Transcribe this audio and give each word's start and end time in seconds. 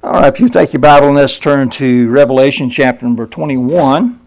All 0.00 0.12
right, 0.12 0.32
if 0.32 0.38
you 0.38 0.48
take 0.48 0.72
your 0.72 0.78
Bible 0.78 1.08
and 1.08 1.16
let's 1.16 1.40
turn 1.40 1.70
to 1.70 2.08
Revelation 2.08 2.70
chapter 2.70 3.04
number 3.04 3.26
21. 3.26 4.20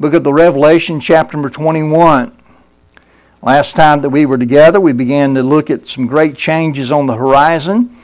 Book 0.00 0.14
of 0.14 0.24
the 0.24 0.32
Revelation 0.32 0.98
chapter 0.98 1.36
number 1.36 1.48
21. 1.48 2.36
Last 3.40 3.76
time 3.76 4.00
that 4.00 4.10
we 4.10 4.26
were 4.26 4.36
together, 4.36 4.80
we 4.80 4.92
began 4.92 5.32
to 5.36 5.44
look 5.44 5.70
at 5.70 5.86
some 5.86 6.08
great 6.08 6.36
changes 6.36 6.90
on 6.90 7.06
the 7.06 7.14
horizon. 7.14 7.96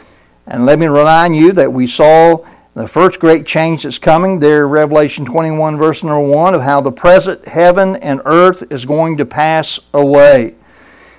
And 0.47 0.65
let 0.65 0.79
me 0.79 0.87
remind 0.87 1.35
you 1.35 1.51
that 1.55 1.73
we 1.73 1.89
saw 1.89 2.47
the 2.75 2.87
first 2.87 3.19
great 3.19 3.47
change 3.47 3.83
that's 3.83 3.99
coming 3.99 4.39
there, 4.39 4.69
Revelation 4.69 5.25
21, 5.25 5.79
verse 5.79 6.05
number 6.05 6.21
1, 6.21 6.55
of 6.55 6.63
how 6.63 6.81
the 6.81 6.93
present 6.93 7.49
heaven 7.49 7.97
and 7.97 8.21
earth 8.25 8.63
is 8.71 8.85
going 8.85 9.17
to 9.17 9.27
pass 9.27 9.81
away. 9.93 10.55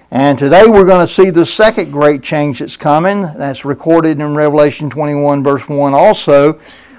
And 0.10 0.40
today 0.40 0.64
we're 0.68 0.86
going 0.86 1.06
to 1.06 1.14
see 1.14 1.32
the 1.32 1.46
second 1.46 1.92
great 1.92 2.24
change 2.24 2.60
that's 2.60 2.78
coming. 2.78 3.24
That's 3.24 3.66
recorded 3.66 4.22
in 4.22 4.36
Revelation 4.36 4.90
21, 4.90 5.44
verse 5.44 5.68
1 5.68 5.94
also, 5.94 6.54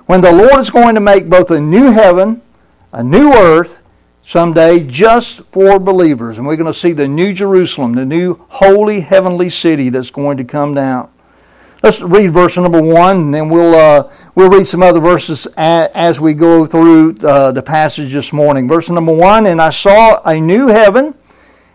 when 0.05 0.21
the 0.21 0.31
Lord 0.31 0.61
is 0.61 0.69
going 0.69 0.95
to 0.95 1.01
make 1.01 1.31
both 1.31 1.51
a 1.51 1.59
new 1.59 1.91
heaven, 1.91 2.43
a 2.93 3.03
new 3.03 3.33
earth, 3.33 3.81
someday 4.27 4.81
just 4.81 5.41
for 5.53 5.79
believers. 5.79 6.37
And 6.37 6.47
we're 6.47 6.57
going 6.57 6.71
to 6.71 6.79
see 6.79 6.93
the 6.93 7.09
new 7.09 7.33
Jerusalem, 7.33 7.95
the 7.95 8.05
new 8.05 8.45
holy 8.51 9.01
heavenly 9.01 9.49
city 9.49 9.89
that's 9.89 10.11
going 10.11 10.37
to 10.37 10.45
come 10.45 10.75
down. 10.75 11.11
Let's 11.83 12.03
read 12.03 12.33
verse 12.33 12.59
number 12.59 12.83
one, 12.83 13.17
and 13.17 13.35
then 13.35 13.49
we'll 13.49 13.75
uh, 13.75 14.13
we'll 14.35 14.51
read 14.51 14.67
some 14.67 14.83
other 14.83 15.01
verses 15.01 15.47
as 15.57 16.21
we 16.21 16.35
go 16.35 16.67
through 16.67 17.17
uh, 17.21 17.53
the 17.53 17.63
passage 17.63 18.13
this 18.13 18.35
morning. 18.35 18.69
Verse 18.69 18.91
number 18.91 19.15
one, 19.15 19.47
and 19.47 19.63
I 19.63 19.71
saw 19.71 20.21
a 20.25 20.39
new 20.39 20.67
heaven 20.67 21.17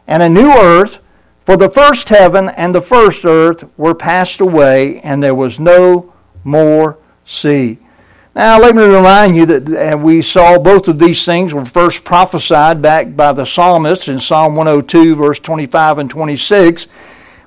and 0.06 0.22
a 0.22 0.30
new 0.30 0.52
earth, 0.52 1.00
for 1.46 1.58
the 1.58 1.70
first 1.70 2.10
heaven 2.10 2.50
and 2.50 2.74
the 2.74 2.82
first 2.82 3.26
earth 3.26 3.66
were 3.78 3.96
passed 3.96 4.42
away, 4.42 5.00
and 5.02 5.22
there 5.22 5.36
was 5.36 5.60
no 5.60 6.14
more 6.44 6.98
sea. 7.26 7.80
Now, 8.36 8.60
let 8.60 8.76
me 8.76 8.84
remind 8.84 9.36
you 9.36 9.46
that 9.46 10.00
we 10.00 10.24
saw 10.24 10.58
both 10.58 10.88
of 10.88 10.98
these 10.98 11.24
things 11.24 11.54
were 11.54 11.66
first 11.66 12.04
prophesied 12.04 12.82
back 12.82 13.16
by 13.16 13.32
the 13.32 13.46
psalmist 13.46 14.08
in 14.08 14.20
Psalm 14.20 14.56
102, 14.56 15.16
verse 15.16 15.40
25 15.40 16.00
and 16.00 16.10
26, 16.10 16.88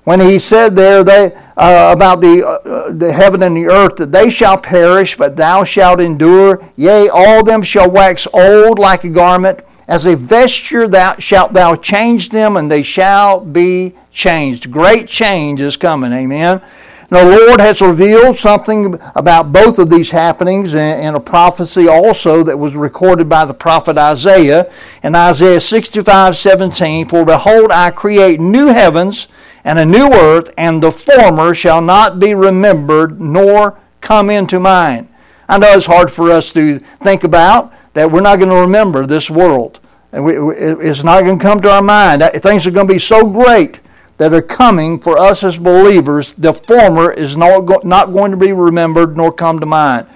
when 0.05 0.21
he 0.21 0.39
said 0.39 0.77
there 0.77 1.03
they, 1.03 1.35
uh, 1.57 1.93
about 1.93 2.21
the, 2.21 2.47
uh, 2.47 2.93
the 2.93 3.13
heaven 3.13 3.43
and 3.43 3.57
the 3.57 3.67
earth 3.67 3.97
that 3.97 4.13
they 4.13 4.31
shall 4.31 4.57
perish, 4.57 5.17
but 5.17 5.35
thou 5.35 5.65
shalt 5.65 6.01
endure. 6.01 6.63
Yea, 6.77 7.09
all 7.09 7.43
them 7.43 7.65
shall 7.65 7.91
wax 7.91 8.29
old 8.33 8.79
like 8.79 9.03
a 9.03 9.09
garment 9.09 9.59
as 9.89 10.07
a 10.07 10.17
vesture 10.17 10.89
thou 10.89 11.17
shalt 11.19 11.53
thou 11.53 11.75
change 11.75 12.31
them, 12.31 12.57
and 12.57 12.71
they 12.71 12.83
shall 12.83 13.41
be 13.41 13.95
changed. 14.11 14.71
Great 14.71 15.09
change 15.09 15.61
is 15.61 15.77
coming. 15.77 16.13
Amen. 16.13 16.61
the 17.09 17.25
Lord 17.25 17.61
has 17.61 17.81
revealed 17.81 18.39
something 18.39 18.99
about 19.15 19.53
both 19.53 19.79
of 19.79 19.89
these 19.91 20.11
happenings 20.11 20.75
in 20.75 21.15
a 21.15 21.21
prophecy 21.21 21.87
also 21.87 22.43
that 22.43 22.59
was 22.59 22.75
recorded 22.75 23.29
by 23.29 23.45
the 23.45 23.55
prophet 23.55 23.97
Isaiah 23.97 24.73
in 25.05 25.15
Isaiah 25.15 25.61
65 25.61 26.37
17. 26.37 27.09
For 27.09 27.25
behold, 27.25 27.71
I 27.71 27.91
create 27.91 28.41
new 28.41 28.67
heavens 28.69 29.29
and 29.65 29.79
a 29.81 29.85
new 29.85 30.13
earth, 30.13 30.53
and 30.57 30.83
the 30.83 30.93
former 30.93 31.53
shall 31.53 31.81
not 31.81 32.19
be 32.19 32.35
remembered 32.35 33.21
nor 33.21 33.79
come 34.01 34.31
into 34.31 34.61
mind. 34.61 35.09
I 35.49 35.59
know 35.59 35.73
it's 35.73 35.87
hard 35.87 36.13
for 36.13 36.31
us 36.31 36.53
to 36.53 36.79
think 37.03 37.25
about, 37.25 37.73
that 37.97 38.13
we're 38.13 38.21
not 38.21 38.37
going 38.37 38.51
to 38.51 38.57
remember 38.57 39.07
this 39.07 39.31
world. 39.31 39.81
And 40.13 40.23
we, 40.23 40.35
it's 40.55 41.03
not 41.03 41.23
going 41.23 41.39
to 41.39 41.43
come 41.43 41.63
to 41.63 41.71
our 41.71 41.81
mind. 41.81 42.23
Things 42.43 42.67
are 42.67 42.71
going 42.71 42.87
to 42.87 42.93
be 42.93 43.01
so 43.01 43.27
great 43.27 43.81
that 44.19 44.35
are 44.35 44.43
coming 44.43 45.01
for 45.01 45.19
us 45.19 45.43
as 45.43 45.57
believers. 45.57 46.35
The 46.37 46.53
former 46.53 47.11
is 47.11 47.39
not, 47.39 47.87
not 47.87 48.13
going 48.13 48.33
to 48.33 48.37
be 48.37 48.53
remembered 48.53 49.17
nor 49.17 49.33
come 49.33 49.61
to 49.61 49.67
mind. 49.67 50.07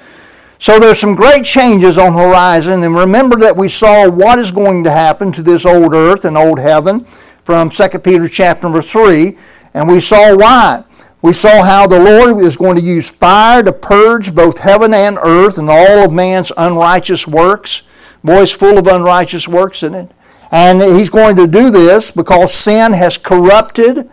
So 0.59 0.79
there's 0.79 1.01
some 1.01 1.15
great 1.15 1.47
changes 1.47 1.97
on 1.97 2.13
horizon. 2.13 2.83
And 2.83 2.95
remember 2.95 3.37
that 3.37 3.57
we 3.57 3.71
saw 3.71 4.11
what 4.11 4.39
is 4.39 4.51
going 4.51 4.85
to 4.85 4.91
happen 4.91 5.33
to 5.33 5.43
this 5.43 5.65
old 5.65 5.95
earth 5.95 6.27
and 6.27 6.37
old 6.37 6.59
heaven 6.59 7.07
from 7.45 7.71
2 7.71 7.89
Peter 8.01 8.29
chapter 8.29 8.65
number 8.65 8.83
3. 8.83 9.39
And 9.73 9.89
we 9.89 10.03
saw 10.03 10.37
why. 10.37 10.85
We 11.23 11.33
saw 11.35 11.63
how 11.63 11.87
the 11.87 12.01
Lord 12.01 12.43
is 12.43 12.57
going 12.57 12.77
to 12.77 12.83
use 12.83 13.11
fire 13.11 13.63
to 13.63 13.73
purge 13.73 14.35
both 14.35 14.59
heaven 14.59 14.95
and 14.95 15.19
earth 15.23 15.59
and 15.59 15.69
all 15.69 16.05
of 16.05 16.13
man's 16.13 16.51
unrighteous 16.57 17.27
works. 17.27 17.83
Boy, 18.25 18.43
it's 18.43 18.53
full 18.53 18.79
of 18.79 18.87
unrighteous 18.87 19.47
works 19.47 19.83
in 19.83 19.95
it. 19.95 20.11
And 20.51 20.83
he's 20.83 21.11
going 21.11 21.37
to 21.37 21.47
do 21.47 21.71
this 21.71 22.11
because 22.11 22.55
sin 22.55 22.93
has 22.93 23.19
corrupted 23.19 24.11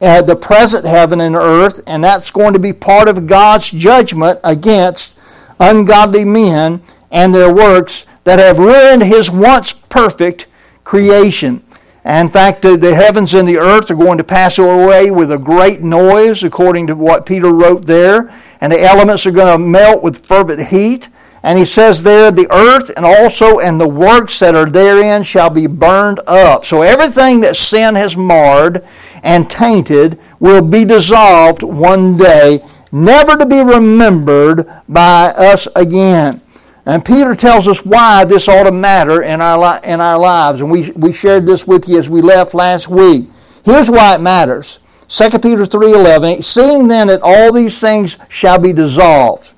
uh, 0.00 0.22
the 0.22 0.36
present 0.36 0.84
heaven 0.84 1.20
and 1.20 1.34
earth, 1.34 1.80
and 1.86 2.04
that's 2.04 2.30
going 2.30 2.52
to 2.52 2.58
be 2.58 2.72
part 2.72 3.08
of 3.08 3.26
God's 3.26 3.70
judgment 3.70 4.40
against 4.44 5.14
ungodly 5.58 6.24
men 6.24 6.82
and 7.10 7.34
their 7.34 7.52
works 7.52 8.04
that 8.24 8.38
have 8.38 8.58
ruined 8.58 9.02
his 9.02 9.30
once 9.30 9.72
perfect 9.72 10.46
creation. 10.84 11.64
In 12.04 12.28
fact, 12.28 12.60
the 12.62 12.94
heavens 12.94 13.32
and 13.32 13.48
the 13.48 13.58
earth 13.58 13.90
are 13.90 13.94
going 13.94 14.18
to 14.18 14.24
pass 14.24 14.58
away 14.58 15.10
with 15.10 15.32
a 15.32 15.38
great 15.38 15.80
noise, 15.80 16.42
according 16.42 16.86
to 16.88 16.94
what 16.94 17.24
Peter 17.24 17.50
wrote 17.50 17.86
there. 17.86 18.34
And 18.60 18.72
the 18.72 18.82
elements 18.82 19.24
are 19.24 19.30
going 19.30 19.52
to 19.52 19.58
melt 19.58 20.02
with 20.02 20.26
fervent 20.26 20.68
heat. 20.68 21.08
And 21.42 21.58
he 21.58 21.64
says 21.64 22.02
there, 22.02 22.30
the 22.30 22.50
earth 22.50 22.90
and 22.96 23.04
also 23.04 23.58
and 23.58 23.78
the 23.78 23.88
works 23.88 24.38
that 24.38 24.54
are 24.54 24.68
therein 24.68 25.22
shall 25.22 25.50
be 25.50 25.66
burned 25.66 26.20
up. 26.26 26.64
So 26.64 26.82
everything 26.82 27.40
that 27.40 27.56
sin 27.56 27.94
has 27.94 28.16
marred 28.16 28.86
and 29.22 29.50
tainted 29.50 30.20
will 30.40 30.62
be 30.62 30.84
dissolved 30.84 31.62
one 31.62 32.16
day, 32.16 32.64
never 32.92 33.36
to 33.36 33.46
be 33.46 33.60
remembered 33.60 34.66
by 34.88 35.34
us 35.36 35.68
again. 35.76 36.40
And 36.86 37.04
Peter 37.04 37.34
tells 37.34 37.66
us 37.66 37.84
why 37.84 38.24
this 38.24 38.46
ought 38.46 38.64
to 38.64 38.72
matter 38.72 39.22
in 39.22 39.40
our, 39.40 39.82
in 39.84 40.00
our 40.00 40.18
lives. 40.18 40.60
And 40.60 40.70
we, 40.70 40.90
we 40.92 41.12
shared 41.12 41.46
this 41.46 41.66
with 41.66 41.88
you 41.88 41.98
as 41.98 42.10
we 42.10 42.20
left 42.20 42.52
last 42.52 42.88
week. 42.88 43.28
Here's 43.64 43.90
why 43.90 44.14
it 44.14 44.20
matters. 44.20 44.80
2 45.08 45.30
Peter 45.38 45.64
3.11, 45.64 46.44
Seeing 46.44 46.88
then 46.88 47.06
that 47.08 47.20
all 47.22 47.52
these 47.52 47.78
things 47.78 48.18
shall 48.28 48.58
be 48.58 48.72
dissolved. 48.72 49.54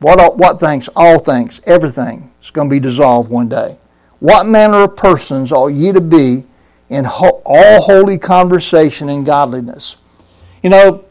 What, 0.00 0.36
what 0.36 0.58
things? 0.58 0.88
All 0.96 1.18
things. 1.18 1.60
Everything 1.64 2.32
is 2.42 2.50
going 2.50 2.68
to 2.68 2.74
be 2.74 2.80
dissolved 2.80 3.30
one 3.30 3.48
day. 3.48 3.78
What 4.18 4.46
manner 4.46 4.84
of 4.84 4.96
persons 4.96 5.52
ought 5.52 5.68
ye 5.68 5.92
to 5.92 6.00
be 6.00 6.44
in 6.88 7.04
ho- 7.04 7.42
all 7.44 7.82
holy 7.82 8.18
conversation 8.18 9.08
and 9.08 9.24
godliness? 9.24 9.96
You 10.62 10.70
know, 10.70 11.04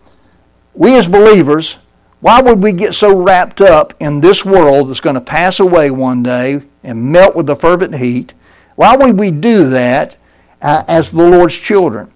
we 0.73 0.95
as 0.95 1.07
believers 1.07 1.77
why 2.21 2.41
would 2.41 2.61
we 2.61 2.73
get 2.73 2.93
so 2.93 3.15
wrapped 3.15 3.61
up 3.61 3.93
in 3.99 4.19
this 4.19 4.43
world 4.43 4.89
that's 4.89 4.99
going 4.99 5.15
to 5.15 5.21
pass 5.21 5.59
away 5.59 5.89
one 5.89 6.21
day 6.21 6.61
and 6.83 7.11
melt 7.11 7.35
with 7.35 7.47
the 7.47 7.55
fervent 7.55 7.95
heat? 7.95 8.33
Why 8.75 8.95
would 8.97 9.17
we 9.17 9.31
do 9.31 9.69
that 9.69 10.17
uh, 10.61 10.83
as 10.87 11.11
the 11.11 11.17
Lord's 11.17 11.57
children? 11.57 12.11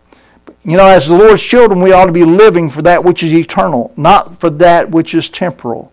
You 0.65 0.77
know, 0.77 0.87
as 0.87 1.07
the 1.07 1.17
Lord's 1.17 1.43
children, 1.43 1.81
we 1.81 1.91
ought 1.91 2.05
to 2.05 2.11
be 2.11 2.25
living 2.25 2.69
for 2.69 2.81
that 2.81 3.03
which 3.03 3.23
is 3.23 3.33
eternal, 3.33 3.93
not 3.95 4.39
for 4.39 4.49
that 4.49 4.91
which 4.91 5.13
is 5.13 5.29
temporal. 5.29 5.91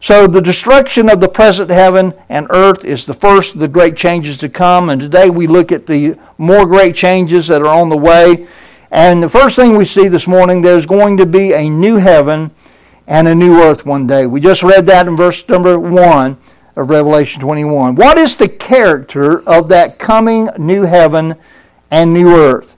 So, 0.00 0.26
the 0.26 0.42
destruction 0.42 1.08
of 1.08 1.20
the 1.20 1.28
present 1.28 1.70
heaven 1.70 2.14
and 2.28 2.46
earth 2.50 2.84
is 2.84 3.06
the 3.06 3.14
first 3.14 3.54
of 3.54 3.60
the 3.60 3.68
great 3.68 3.96
changes 3.96 4.36
to 4.38 4.48
come. 4.48 4.90
And 4.90 5.00
today 5.00 5.30
we 5.30 5.46
look 5.46 5.72
at 5.72 5.86
the 5.86 6.18
more 6.38 6.66
great 6.66 6.94
changes 6.94 7.48
that 7.48 7.62
are 7.62 7.68
on 7.68 7.88
the 7.88 7.96
way. 7.96 8.46
And 8.90 9.22
the 9.22 9.28
first 9.28 9.56
thing 9.56 9.76
we 9.76 9.86
see 9.86 10.08
this 10.08 10.26
morning, 10.26 10.62
there's 10.62 10.86
going 10.86 11.16
to 11.16 11.26
be 11.26 11.52
a 11.52 11.68
new 11.68 11.96
heaven 11.96 12.50
and 13.06 13.28
a 13.28 13.34
new 13.34 13.60
earth 13.62 13.86
one 13.86 14.06
day. 14.06 14.26
We 14.26 14.40
just 14.40 14.62
read 14.62 14.86
that 14.86 15.06
in 15.06 15.16
verse 15.16 15.46
number 15.48 15.78
1 15.78 16.36
of 16.76 16.90
Revelation 16.90 17.40
21. 17.40 17.94
What 17.94 18.18
is 18.18 18.36
the 18.36 18.48
character 18.48 19.46
of 19.48 19.68
that 19.68 19.98
coming 19.98 20.48
new 20.58 20.82
heaven 20.82 21.36
and 21.90 22.12
new 22.12 22.34
earth? 22.34 22.76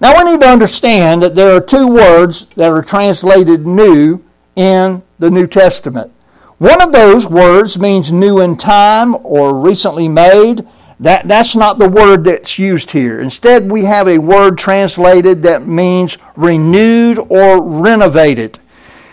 Now 0.00 0.16
we 0.16 0.30
need 0.30 0.40
to 0.40 0.48
understand 0.48 1.22
that 1.22 1.34
there 1.34 1.54
are 1.54 1.60
two 1.60 1.86
words 1.86 2.46
that 2.56 2.70
are 2.70 2.82
translated 2.82 3.66
new 3.66 4.22
in 4.56 5.02
the 5.18 5.30
New 5.30 5.46
Testament. 5.46 6.12
One 6.58 6.82
of 6.82 6.92
those 6.92 7.26
words 7.26 7.78
means 7.78 8.12
new 8.12 8.40
in 8.40 8.56
time 8.56 9.16
or 9.24 9.54
recently 9.54 10.08
made. 10.08 10.66
That, 10.98 11.26
that's 11.26 11.56
not 11.56 11.78
the 11.78 11.88
word 11.88 12.24
that's 12.24 12.58
used 12.58 12.90
here. 12.90 13.18
Instead, 13.18 13.70
we 13.70 13.84
have 13.84 14.06
a 14.06 14.18
word 14.18 14.58
translated 14.58 15.40
that 15.42 15.66
means 15.66 16.18
renewed 16.36 17.18
or 17.30 17.62
renovated. 17.62 18.58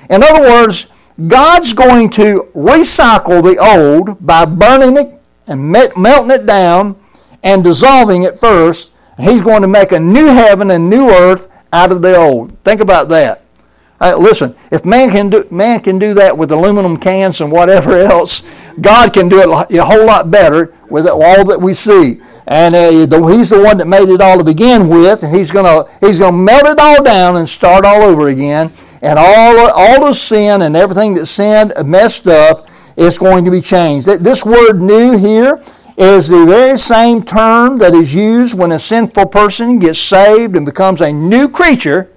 In 0.10 0.24
other 0.24 0.42
words, 0.42 0.88
God's 1.28 1.74
going 1.74 2.10
to 2.12 2.50
recycle 2.56 3.42
the 3.42 3.58
old 3.58 4.26
by 4.26 4.46
burning 4.46 4.98
it 4.98 5.22
and 5.48 5.72
melting 5.72 6.32
it 6.32 6.46
down 6.46 6.96
and 7.44 7.64
dissolving 7.64 8.24
it 8.24 8.40
first. 8.40 8.92
He's 9.20 9.42
going 9.42 9.62
to 9.62 9.68
make 9.68 9.92
a 9.92 10.00
new 10.00 10.28
heaven 10.28 10.70
and 10.72 10.90
new 10.90 11.10
earth 11.10 11.48
out 11.74 11.92
of 11.92 12.02
the 12.02 12.16
old. 12.16 12.58
Think 12.64 12.82
about 12.82 13.10
that. 13.10 13.44
Uh, 14.00 14.16
listen, 14.16 14.56
if 14.70 14.86
man 14.86 15.10
can 15.10 15.30
do 15.30 15.48
man 15.50 15.80
can 15.80 15.98
do 15.98 16.14
that 16.14 16.38
with 16.38 16.52
aluminum 16.52 16.98
cans 16.98 17.42
and 17.42 17.52
whatever 17.52 17.98
else, 17.98 18.44
God 18.80 19.12
can 19.12 19.28
do 19.28 19.42
it 19.42 19.78
a 19.78 19.86
whole 19.86 20.06
lot 20.06 20.30
better 20.30 20.76
with 20.90 21.08
all 21.08 21.44
that 21.46 21.60
we 21.60 21.74
see. 21.74 22.22
And 22.46 22.76
uh, 22.76 23.06
the, 23.06 23.26
He's 23.26 23.50
the 23.50 23.62
one 23.62 23.78
that 23.78 23.88
made 23.88 24.08
it 24.08 24.22
all 24.22 24.38
to 24.38 24.44
begin 24.44 24.88
with, 24.88 25.24
and 25.24 25.36
He's 25.36 25.52
gonna 25.52 25.90
He's 26.00 26.20
gonna 26.20 26.38
melt 26.38 26.66
it 26.66 26.80
all 26.80 27.04
down 27.04 27.38
and 27.38 27.50
start 27.50 27.86
all 27.86 28.04
over 28.04 28.28
again. 28.28 28.72
And 29.02 29.20
all, 29.20 29.72
all 29.72 30.08
the 30.08 30.14
sin 30.14 30.62
and 30.62 30.76
everything 30.76 31.14
that 31.16 31.26
sin 31.28 31.74
messed 31.86 32.28
up 32.28 32.70
is 32.96 33.18
going 33.18 33.46
to 33.46 33.52
be 33.52 33.62
changed. 33.62 34.08
This 34.08 34.46
word 34.46 34.82
new 34.82 35.18
here 35.18 35.64
is 35.98 36.28
the 36.28 36.46
very 36.46 36.78
same 36.78 37.24
term 37.24 37.78
that 37.80 37.94
is 37.94 38.14
used 38.14 38.56
when 38.56 38.72
a 38.72 38.80
sinful 38.80 39.28
person 39.28 39.80
gets 39.80 40.00
saved 40.00 40.56
and 40.56 40.66
becomes 40.66 41.02
a 41.02 41.12
new 41.12 41.50
creature 41.50 42.10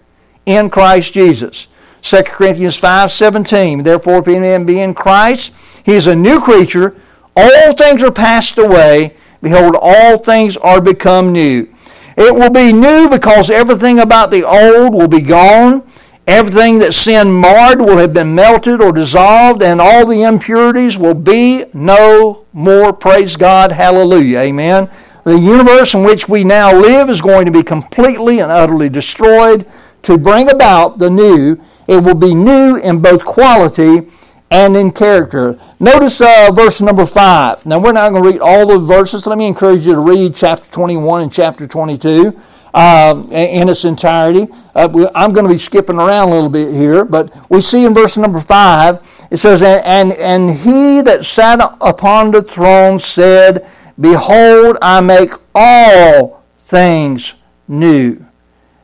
in 0.47 0.71
Christ 0.71 1.12
Jesus. 1.12 1.67
2 2.03 2.23
Corinthians 2.25 2.79
5:17. 2.79 3.85
Therefore, 3.85 4.19
if 4.19 4.29
any 4.29 4.41
man 4.41 4.65
be 4.65 4.81
in 4.81 4.94
Christ, 4.94 5.53
he 5.83 5.94
is 5.94 6.06
a 6.06 6.15
new 6.15 6.41
creature. 6.41 6.94
All 7.37 7.73
things 7.75 8.03
are 8.03 8.11
passed 8.11 8.59
away. 8.59 9.15
Behold, 9.43 9.76
all 9.81 10.19
things 10.19 10.56
are 10.59 10.81
become 10.81 11.33
new. 11.33 11.69
It 12.17 12.35
will 12.35 12.50
be 12.50 12.73
new 12.73 13.09
because 13.09 13.50
everything 13.50 13.99
about 13.99 14.31
the 14.31 14.44
old 14.44 14.94
will 14.94 15.09
be 15.09 15.21
gone. 15.21 15.83
Everything 16.31 16.79
that 16.79 16.94
sin 16.94 17.32
marred 17.32 17.81
will 17.81 17.97
have 17.97 18.15
been 18.15 18.37
melted 18.37 18.81
or 18.81 18.93
dissolved, 18.93 19.65
and 19.65 19.81
all 19.81 20.06
the 20.06 20.23
impurities 20.23 20.97
will 20.97 21.12
be 21.12 21.65
no 21.75 22.47
more. 22.53 22.93
Praise 22.93 23.35
God. 23.35 23.73
Hallelujah. 23.73 24.38
Amen. 24.38 24.88
The 25.25 25.37
universe 25.37 25.93
in 25.93 26.05
which 26.05 26.29
we 26.29 26.44
now 26.44 26.73
live 26.73 27.11
is 27.11 27.21
going 27.21 27.47
to 27.47 27.50
be 27.50 27.65
completely 27.65 28.38
and 28.38 28.53
utterly 28.53 28.88
destroyed 28.88 29.67
to 30.03 30.17
bring 30.17 30.49
about 30.49 30.99
the 30.99 31.11
new. 31.11 31.61
It 31.88 32.05
will 32.05 32.15
be 32.15 32.33
new 32.33 32.76
in 32.76 33.03
both 33.03 33.25
quality 33.25 34.09
and 34.53 34.76
in 34.76 34.93
character. 34.93 35.59
Notice 35.81 36.21
uh, 36.21 36.53
verse 36.55 36.81
number 36.81 37.06
5. 37.06 37.67
Now, 37.67 37.81
we're 37.81 37.91
not 37.91 38.11
going 38.11 38.23
to 38.23 38.31
read 38.31 38.41
all 38.41 38.69
the 38.69 38.79
verses. 38.79 39.26
Let 39.26 39.37
me 39.37 39.49
encourage 39.49 39.85
you 39.85 39.94
to 39.94 40.00
read 40.00 40.37
chapter 40.37 40.71
21 40.71 41.23
and 41.23 41.33
chapter 41.33 41.67
22 41.67 42.41
uh, 42.75 43.22
in 43.31 43.69
its 43.69 43.84
entirety. 43.84 44.49
Uh, 44.75 45.11
I'm 45.14 45.32
going 45.32 45.46
to 45.46 45.52
be 45.52 45.58
skipping 45.58 45.96
around 45.96 46.28
a 46.28 46.32
little 46.32 46.50
bit 46.50 46.72
here, 46.72 47.05
but 47.05 47.50
we 47.50 47.61
see 47.61 47.84
in 47.84 47.94
verse 47.94 48.17
number 48.17 48.40
5, 48.40 49.26
it 49.31 49.37
says, 49.38 49.62
and, 49.62 50.12
and 50.12 50.50
he 50.50 51.00
that 51.02 51.25
sat 51.25 51.61
upon 51.81 52.31
the 52.31 52.43
throne 52.43 53.00
said, 53.00 53.69
Behold, 53.99 54.78
I 54.81 55.00
make 55.00 55.32
all 55.55 56.43
things 56.67 57.34
new. 57.69 58.25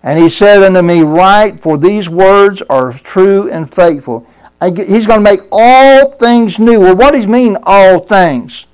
And 0.02 0.18
he 0.18 0.28
said 0.28 0.62
unto 0.62 0.82
me, 0.82 1.02
Write, 1.02 1.60
for 1.60 1.78
these 1.78 2.08
words 2.08 2.62
are 2.68 2.92
true 2.92 3.50
and 3.50 3.72
faithful. 3.72 4.26
He's 4.62 5.06
going 5.06 5.18
to 5.18 5.30
make 5.30 5.40
all 5.50 6.12
things 6.12 6.58
new. 6.58 6.80
Well, 6.80 6.96
what 6.96 7.12
does 7.12 7.24
he 7.24 7.30
mean, 7.30 7.56
all 7.64 8.00
things? 8.00 8.65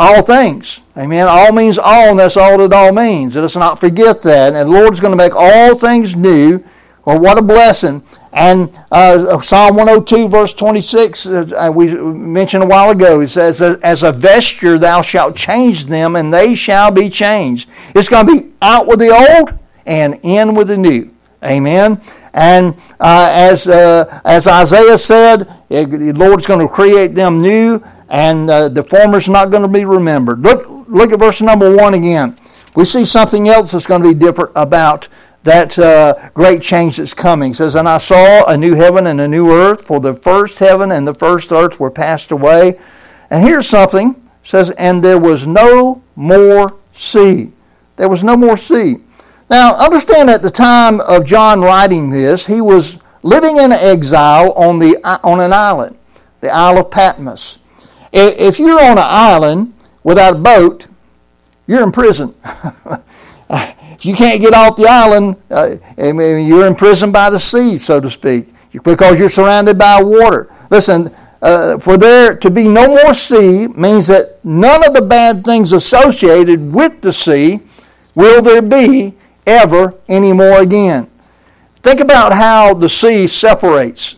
All 0.00 0.22
things. 0.22 0.80
Amen. 0.96 1.28
All 1.28 1.52
means 1.52 1.76
all, 1.76 2.08
and 2.08 2.18
that's 2.18 2.38
all 2.38 2.56
that 2.56 2.72
all 2.72 2.90
means. 2.90 3.34
Let 3.34 3.44
us 3.44 3.54
not 3.54 3.78
forget 3.78 4.22
that. 4.22 4.54
And 4.54 4.66
the 4.66 4.72
Lord 4.72 4.94
is 4.94 4.98
going 4.98 5.10
to 5.10 5.16
make 5.16 5.34
all 5.36 5.76
things 5.76 6.16
new. 6.16 6.64
Well, 7.04 7.20
what 7.20 7.36
a 7.36 7.42
blessing. 7.42 8.02
And 8.32 8.78
uh, 8.90 9.38
Psalm 9.42 9.76
102, 9.76 10.30
verse 10.30 10.54
26, 10.54 11.26
uh, 11.26 11.70
we 11.74 11.92
mentioned 11.92 12.62
a 12.62 12.66
while 12.66 12.88
ago, 12.88 13.20
it 13.20 13.28
says, 13.28 13.60
As 13.60 14.02
a 14.02 14.10
vesture 14.10 14.78
thou 14.78 15.02
shalt 15.02 15.36
change 15.36 15.84
them, 15.84 16.16
and 16.16 16.32
they 16.32 16.54
shall 16.54 16.90
be 16.90 17.10
changed. 17.10 17.68
It's 17.94 18.08
going 18.08 18.24
to 18.24 18.40
be 18.40 18.52
out 18.62 18.86
with 18.86 19.00
the 19.00 19.10
old 19.10 19.58
and 19.84 20.18
in 20.22 20.54
with 20.54 20.68
the 20.68 20.78
new. 20.78 21.10
Amen. 21.44 22.00
And 22.32 22.74
uh, 23.00 23.28
as, 23.32 23.66
uh, 23.66 24.20
as 24.24 24.46
Isaiah 24.46 24.96
said, 24.96 25.40
the 25.68 26.14
Lord's 26.16 26.46
going 26.46 26.66
to 26.66 26.72
create 26.72 27.14
them 27.14 27.42
new, 27.42 27.82
and 28.10 28.50
uh, 28.50 28.68
the 28.68 28.82
former's 28.82 29.28
not 29.28 29.50
going 29.50 29.62
to 29.62 29.68
be 29.68 29.84
remembered. 29.84 30.40
Look, 30.40 30.66
look 30.88 31.12
at 31.12 31.20
verse 31.20 31.40
number 31.40 31.74
one 31.74 31.94
again. 31.94 32.36
We 32.74 32.84
see 32.84 33.04
something 33.04 33.48
else 33.48 33.72
that's 33.72 33.86
going 33.86 34.02
to 34.02 34.08
be 34.08 34.14
different 34.14 34.50
about 34.54 35.08
that 35.44 35.78
uh, 35.78 36.28
great 36.34 36.60
change 36.60 36.98
that's 36.98 37.14
coming. 37.14 37.52
It 37.52 37.56
says, 37.56 37.76
And 37.76 37.88
I 37.88 37.98
saw 37.98 38.44
a 38.44 38.56
new 38.56 38.74
heaven 38.74 39.06
and 39.06 39.20
a 39.20 39.28
new 39.28 39.50
earth, 39.50 39.86
for 39.86 40.00
the 40.00 40.14
first 40.14 40.58
heaven 40.58 40.90
and 40.90 41.06
the 41.06 41.14
first 41.14 41.50
earth 41.52 41.80
were 41.80 41.90
passed 41.90 42.30
away. 42.30 42.78
And 43.30 43.44
here's 43.44 43.68
something. 43.68 44.10
It 44.10 44.48
says, 44.48 44.70
And 44.72 45.02
there 45.02 45.18
was 45.18 45.46
no 45.46 46.02
more 46.16 46.76
sea. 46.96 47.52
There 47.96 48.08
was 48.08 48.24
no 48.24 48.36
more 48.36 48.56
sea. 48.56 48.98
Now, 49.48 49.76
understand 49.76 50.30
at 50.30 50.42
the 50.42 50.50
time 50.50 51.00
of 51.00 51.24
John 51.26 51.60
writing 51.60 52.10
this, 52.10 52.46
he 52.46 52.60
was 52.60 52.98
living 53.22 53.56
in 53.56 53.72
exile 53.72 54.52
on, 54.52 54.78
the, 54.78 55.00
on 55.24 55.40
an 55.40 55.52
island, 55.52 55.96
the 56.40 56.50
Isle 56.50 56.78
of 56.78 56.90
Patmos. 56.90 57.59
If 58.12 58.58
you're 58.58 58.80
on 58.80 58.98
an 58.98 59.04
island 59.06 59.74
without 60.02 60.34
a 60.34 60.38
boat, 60.38 60.86
you're 61.66 61.82
in 61.82 61.92
prison. 61.92 62.34
if 63.50 64.04
you 64.04 64.14
can't 64.14 64.40
get 64.40 64.54
off 64.54 64.76
the 64.76 64.86
island, 64.86 65.36
uh, 65.50 65.76
you're 65.96 66.66
in 66.66 66.74
prison 66.74 67.12
by 67.12 67.30
the 67.30 67.38
sea, 67.38 67.78
so 67.78 68.00
to 68.00 68.10
speak, 68.10 68.52
because 68.82 69.18
you're 69.18 69.30
surrounded 69.30 69.78
by 69.78 70.02
water. 70.02 70.52
Listen, 70.70 71.14
uh, 71.42 71.78
for 71.78 71.96
there 71.96 72.34
to 72.36 72.50
be 72.50 72.68
no 72.68 72.88
more 72.88 73.14
sea 73.14 73.66
means 73.68 74.06
that 74.08 74.44
none 74.44 74.86
of 74.86 74.94
the 74.94 75.02
bad 75.02 75.44
things 75.44 75.72
associated 75.72 76.72
with 76.72 77.00
the 77.00 77.12
sea 77.12 77.60
will 78.14 78.42
there 78.42 78.62
be 78.62 79.14
ever 79.46 79.94
anymore 80.08 80.60
again. 80.60 81.10
Think 81.82 82.00
about 82.00 82.32
how 82.32 82.74
the 82.74 82.88
sea 82.88 83.26
separates. 83.26 84.16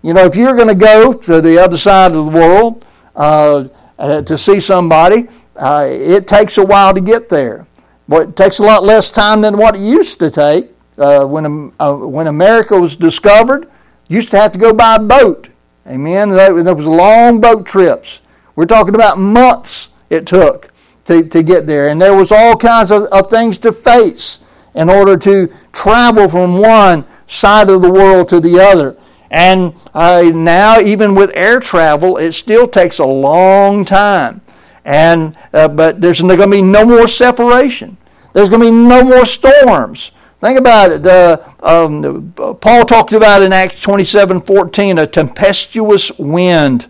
You 0.00 0.14
know, 0.14 0.24
if 0.24 0.34
you're 0.34 0.56
going 0.56 0.68
to 0.68 0.74
go 0.74 1.12
to 1.12 1.40
the 1.40 1.58
other 1.58 1.76
side 1.76 2.12
of 2.12 2.24
the 2.24 2.38
world 2.38 2.84
uh, 3.14 3.68
to 3.98 4.38
see 4.38 4.60
somebody, 4.60 5.28
uh, 5.56 5.86
it 5.90 6.26
takes 6.26 6.58
a 6.58 6.64
while 6.64 6.94
to 6.94 7.00
get 7.00 7.28
there. 7.28 7.66
But 8.08 8.30
it 8.30 8.36
takes 8.36 8.58
a 8.58 8.64
lot 8.64 8.84
less 8.84 9.10
time 9.10 9.40
than 9.40 9.56
what 9.56 9.76
it 9.76 9.80
used 9.80 10.18
to 10.20 10.30
take. 10.30 10.70
Uh, 10.98 11.24
when, 11.24 11.72
uh, 11.80 11.94
when 11.94 12.26
America 12.26 12.78
was 12.78 12.96
discovered, 12.96 13.70
used 14.08 14.30
to 14.30 14.38
have 14.38 14.52
to 14.52 14.58
go 14.58 14.72
by 14.72 14.98
boat. 14.98 15.48
Amen. 15.86 16.30
There 16.30 16.74
was 16.74 16.86
long 16.86 17.40
boat 17.40 17.66
trips. 17.66 18.20
We're 18.54 18.66
talking 18.66 18.94
about 18.94 19.18
months 19.18 19.88
it 20.10 20.26
took 20.26 20.70
to, 21.06 21.24
to 21.24 21.42
get 21.42 21.66
there. 21.66 21.88
And 21.88 22.00
there 22.00 22.14
was 22.14 22.30
all 22.30 22.56
kinds 22.56 22.90
of, 22.90 23.04
of 23.04 23.30
things 23.30 23.58
to 23.60 23.72
face 23.72 24.40
in 24.74 24.88
order 24.88 25.16
to 25.16 25.52
travel 25.72 26.28
from 26.28 26.58
one 26.58 27.06
side 27.26 27.70
of 27.70 27.82
the 27.82 27.90
world 27.90 28.28
to 28.28 28.40
the 28.40 28.60
other. 28.60 28.96
And 29.32 29.74
uh, 29.94 30.30
now, 30.34 30.78
even 30.78 31.14
with 31.14 31.30
air 31.34 31.58
travel, 31.58 32.18
it 32.18 32.32
still 32.32 32.68
takes 32.68 32.98
a 32.98 33.06
long 33.06 33.84
time. 33.84 34.42
And 34.84 35.36
uh, 35.54 35.68
but 35.68 36.02
there's 36.02 36.20
going 36.20 36.38
to 36.38 36.46
be 36.46 36.60
no 36.60 36.84
more 36.84 37.08
separation. 37.08 37.96
There's 38.34 38.50
going 38.50 38.60
to 38.60 38.66
be 38.66 38.76
no 38.76 39.02
more 39.02 39.24
storms. 39.24 40.10
Think 40.40 40.58
about 40.58 40.90
it. 40.90 41.06
Uh, 41.06 41.38
um, 41.62 42.32
Paul 42.60 42.84
talked 42.84 43.12
about 43.12 43.42
in 43.42 43.52
Acts 43.52 43.80
27:14 43.82 45.00
a 45.00 45.06
tempestuous 45.06 46.10
wind 46.18 46.88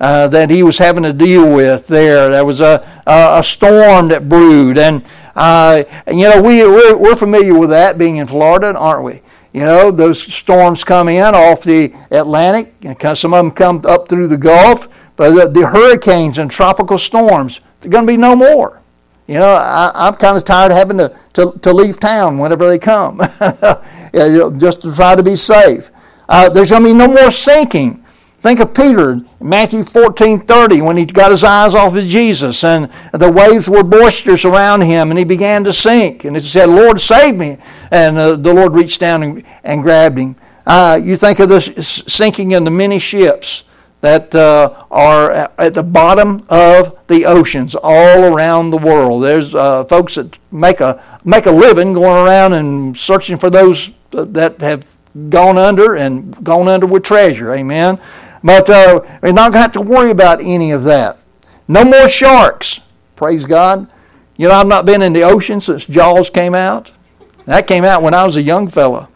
uh, 0.00 0.26
that 0.28 0.50
he 0.50 0.62
was 0.62 0.78
having 0.78 1.04
to 1.04 1.12
deal 1.12 1.52
with 1.54 1.86
there. 1.86 2.30
There 2.30 2.44
was 2.44 2.60
a, 2.60 3.02
a, 3.06 3.44
storm 3.44 4.08
that 4.08 4.28
brewed, 4.28 4.78
and 4.78 5.04
uh, 5.36 5.84
you 6.08 6.28
know, 6.28 6.42
we, 6.42 6.62
we're, 6.64 6.96
we're 6.96 7.16
familiar 7.16 7.56
with 7.56 7.70
that 7.70 7.98
being 7.98 8.16
in 8.16 8.26
Florida, 8.26 8.74
aren't 8.76 9.04
we? 9.04 9.22
You 9.54 9.60
know, 9.60 9.92
those 9.92 10.20
storms 10.20 10.82
come 10.82 11.08
in 11.08 11.32
off 11.32 11.62
the 11.62 11.94
Atlantic, 12.10 12.74
and 12.82 13.16
some 13.16 13.32
of 13.32 13.44
them 13.44 13.52
come 13.52 13.82
up 13.86 14.08
through 14.08 14.26
the 14.26 14.36
Gulf, 14.36 14.88
but 15.14 15.30
the, 15.30 15.48
the 15.48 15.68
hurricanes 15.68 16.38
and 16.38 16.50
tropical 16.50 16.98
storms, 16.98 17.60
they're 17.80 17.90
going 17.90 18.04
to 18.04 18.12
be 18.12 18.16
no 18.16 18.34
more. 18.34 18.82
You 19.28 19.34
know, 19.34 19.54
I, 19.54 20.08
am 20.08 20.14
kind 20.14 20.36
of 20.36 20.44
tired 20.44 20.72
of 20.72 20.76
having 20.76 20.98
to, 20.98 21.16
to, 21.34 21.52
to 21.62 21.72
leave 21.72 22.00
town 22.00 22.36
whenever 22.36 22.68
they 22.68 22.80
come, 22.80 23.18
just 24.58 24.82
to 24.82 24.92
try 24.92 25.14
to 25.14 25.22
be 25.22 25.36
safe. 25.36 25.92
Uh, 26.28 26.48
there's 26.48 26.70
going 26.70 26.82
to 26.82 26.88
be 26.88 26.92
no 26.92 27.06
more 27.06 27.30
sinking. 27.30 28.04
Think 28.44 28.60
of 28.60 28.74
Peter, 28.74 29.22
Matthew 29.40 29.82
14 29.82 30.44
30, 30.44 30.82
when 30.82 30.98
he 30.98 31.06
got 31.06 31.30
his 31.30 31.42
eyes 31.42 31.74
off 31.74 31.96
of 31.96 32.04
Jesus 32.04 32.62
and 32.62 32.90
the 33.14 33.32
waves 33.32 33.70
were 33.70 33.82
boisterous 33.82 34.44
around 34.44 34.82
him 34.82 35.08
and 35.08 35.16
he 35.18 35.24
began 35.24 35.64
to 35.64 35.72
sink. 35.72 36.24
And 36.24 36.36
he 36.36 36.42
said, 36.42 36.68
Lord, 36.68 37.00
save 37.00 37.36
me. 37.36 37.56
And 37.94 38.18
uh, 38.18 38.34
the 38.34 38.52
Lord 38.52 38.72
reached 38.72 38.98
down 38.98 39.22
and, 39.22 39.44
and 39.62 39.80
grabbed 39.80 40.18
him. 40.18 40.34
Uh, 40.66 41.00
you 41.00 41.16
think 41.16 41.38
of 41.38 41.48
the 41.48 41.60
sinking 42.08 42.50
in 42.50 42.64
the 42.64 42.70
many 42.70 42.98
ships 42.98 43.62
that 44.00 44.34
uh, 44.34 44.84
are 44.90 45.30
at 45.30 45.74
the 45.74 45.82
bottom 45.84 46.40
of 46.48 46.98
the 47.06 47.24
oceans 47.24 47.76
all 47.80 48.24
around 48.24 48.70
the 48.70 48.78
world. 48.78 49.22
There's 49.22 49.54
uh, 49.54 49.84
folks 49.84 50.16
that 50.16 50.36
make 50.50 50.80
a, 50.80 51.20
make 51.24 51.46
a 51.46 51.52
living 51.52 51.92
going 51.92 52.26
around 52.26 52.54
and 52.54 52.96
searching 52.96 53.38
for 53.38 53.48
those 53.48 53.92
that 54.10 54.60
have 54.60 54.90
gone 55.30 55.56
under 55.56 55.94
and 55.94 56.44
gone 56.44 56.66
under 56.66 56.86
with 56.86 57.04
treasure. 57.04 57.54
Amen. 57.54 58.00
But 58.42 58.68
uh, 58.68 59.02
we're 59.22 59.30
not 59.30 59.52
going 59.52 59.52
to 59.52 59.58
have 59.60 59.72
to 59.72 59.80
worry 59.80 60.10
about 60.10 60.40
any 60.40 60.72
of 60.72 60.82
that. 60.82 61.20
No 61.68 61.84
more 61.84 62.08
sharks. 62.08 62.80
Praise 63.14 63.44
God. 63.44 63.88
You 64.36 64.48
know, 64.48 64.54
I've 64.54 64.66
not 64.66 64.84
been 64.84 65.00
in 65.00 65.12
the 65.12 65.22
ocean 65.22 65.60
since 65.60 65.86
Jaws 65.86 66.28
came 66.28 66.56
out. 66.56 66.90
That 67.46 67.66
came 67.66 67.84
out 67.84 68.02
when 68.02 68.14
I 68.14 68.24
was 68.24 68.36
a 68.36 68.42
young 68.42 68.68
fella. 68.68 69.08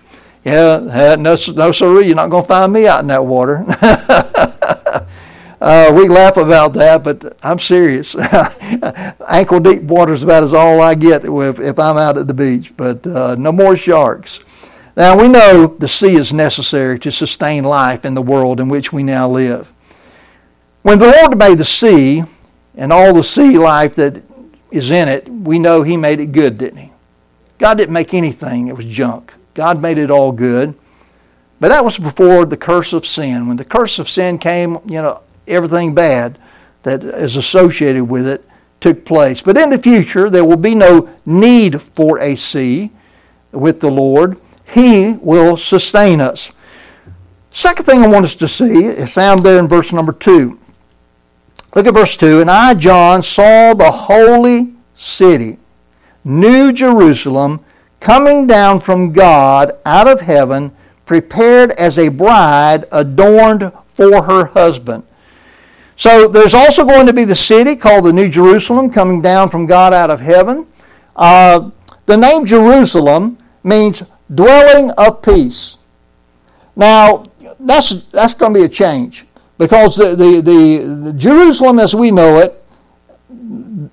Yeah, 0.45 1.17
no, 1.19 1.37
no, 1.55 1.73
sir, 1.73 2.01
you're 2.01 2.17
not 2.17 2.31
going 2.31 2.43
to 2.43 2.49
find 2.49 2.73
me 2.73 2.87
out 2.87 3.01
in 3.01 3.09
that 3.09 3.27
water. 3.27 3.65
uh, 5.61 5.93
we 5.93 6.09
laugh 6.09 6.37
about 6.37 6.73
that, 6.75 7.03
but 7.05 7.37
I'm 7.43 7.59
serious. 7.59 8.17
Ankle 9.29 9.61
deep 9.61 9.83
water 9.83 10.13
is 10.13 10.23
about 10.23 10.45
as 10.45 10.55
all 10.55 10.81
I 10.81 10.95
get 10.95 11.25
if, 11.25 11.61
if 11.61 11.79
I'm 11.79 11.97
out 11.97 12.17
at 12.17 12.29
the 12.29 12.35
beach. 12.35 12.73
But 12.77 13.07
uh, 13.07 13.35
no 13.35 13.53
more 13.53 13.77
sharks. 13.77 14.41
Now, 14.97 15.17
we 15.17 15.29
know 15.29 15.67
the 15.67 15.89
sea 15.89 16.17
is 16.17 16.33
necessary 16.33 16.99
to 17.01 17.13
sustain 17.13 17.65
life 17.65 18.05
in 18.05 18.15
the 18.15 18.23
world 18.23 18.59
in 18.59 18.69
which 18.69 18.93
we 18.93 19.03
now 19.03 19.29
live. 19.29 19.71
When 20.83 20.99
the 20.99 21.07
Lord 21.07 21.39
made 21.39 21.59
the 21.59 21.65
sea 21.65 22.25
and 22.75 22.93
all 22.93 23.13
the 23.13 23.23
sea 23.23 23.59
life 23.59 23.95
that 23.97 24.23
is 24.71 24.91
in 24.91 25.09
it, 25.09 25.29
we 25.29 25.59
know 25.59 25.83
He 25.83 25.97
made 25.97 26.21
it 26.21 26.33
good, 26.33 26.59
didn't 26.59 26.79
He? 26.79 26.93
God 27.59 27.75
didn't 27.75 27.93
make 27.93 28.15
anything 28.15 28.69
it 28.69 28.77
was 28.77 28.87
junk. 28.87 29.35
God 29.55 29.83
made 29.83 29.99
it 29.99 30.11
all 30.11 30.33
good. 30.33 30.75
But 31.61 31.69
that 31.69 31.85
was 31.85 31.99
before 31.99 32.45
the 32.45 32.57
curse 32.57 32.93
of 32.93 33.05
sin. 33.05 33.49
When 33.49 33.57
the 33.57 33.65
curse 33.65 33.99
of 33.99 34.09
sin 34.09 34.39
came, 34.39 34.79
you 34.87 35.03
know, 35.03 35.23
everything 35.47 35.95
bad 35.95 36.39
that 36.85 37.03
is 37.03 37.37
associated 37.37 38.05
with 38.05 38.27
it 38.27 38.45
took 38.81 39.05
place. 39.05 39.41
But 39.41 39.57
in 39.57 39.71
the 39.71 39.79
future, 39.79 40.31
there 40.31 40.45
will 40.45 40.57
be 40.57 40.75
no 40.75 41.09
need 41.27 41.83
for 41.83 42.21
a 42.21 42.37
sea 42.37 42.91
with 43.51 43.81
the 43.81 43.91
Lord. 43.91 44.41
He 44.65 45.13
will 45.21 45.57
sustain 45.57 46.21
us. 46.21 46.53
Second 47.51 47.87
thing 47.87 48.05
I 48.05 48.07
want 48.07 48.25
us 48.25 48.35
to 48.37 48.49
see 48.49 48.85
is 48.85 49.13
found 49.13 49.45
there 49.45 49.59
in 49.59 49.67
verse 49.67 49.93
number 49.93 50.13
2. 50.13 50.59
Look 51.75 51.87
at 51.87 51.95
verse 51.95 52.17
2. 52.17 52.41
And 52.41 52.51
I, 52.51 52.75
John, 52.75 53.23
saw 53.23 53.75
the 53.75 53.91
holy 53.91 54.75
city, 54.95 55.59
New 56.29 56.73
Jerusalem, 56.73 57.65
coming 58.01 58.47
down 58.47 58.81
from 58.81 59.13
God 59.13 59.73
out 59.87 60.07
of 60.07 60.21
heaven, 60.21 60.73
prepared 61.07 61.73
as 61.73 61.99
a 61.99 62.09
bride 62.09 62.85
adorned 62.93 63.73
for 63.95 64.23
her 64.23 64.45
husband. 64.45 65.05
So 65.97 66.29
there's 66.29 66.55
also 66.55 66.85
going 66.85 67.07
to 67.07 67.13
be 67.13 67.25
the 67.25 67.35
city 67.35 67.75
called 67.75 68.05
the 68.05 68.13
New 68.13 68.29
Jerusalem 68.29 68.91
coming 68.91 69.21
down 69.21 69.49
from 69.49 69.67
God 69.67 69.93
out 69.93 70.11
of 70.11 70.21
heaven. 70.21 70.67
Uh, 71.17 71.71
the 72.07 72.17
name 72.17 72.47
Jerusalem 72.47 73.37
means 73.65 74.03
dwelling 74.33 74.91
of 74.93 75.23
peace. 75.23 75.79
Now, 76.77 77.25
that's, 77.59 78.03
that's 78.13 78.35
going 78.35 78.55
to 78.55 78.61
be 78.61 78.65
a 78.65 78.69
change 78.69 79.27
because 79.59 79.97
the, 79.97 80.15
the, 80.15 80.41
the, 80.41 80.79
the 81.07 81.13
Jerusalem 81.15 81.81
as 81.81 81.95
we 81.95 82.11
know 82.11 82.39
it, 82.39 82.65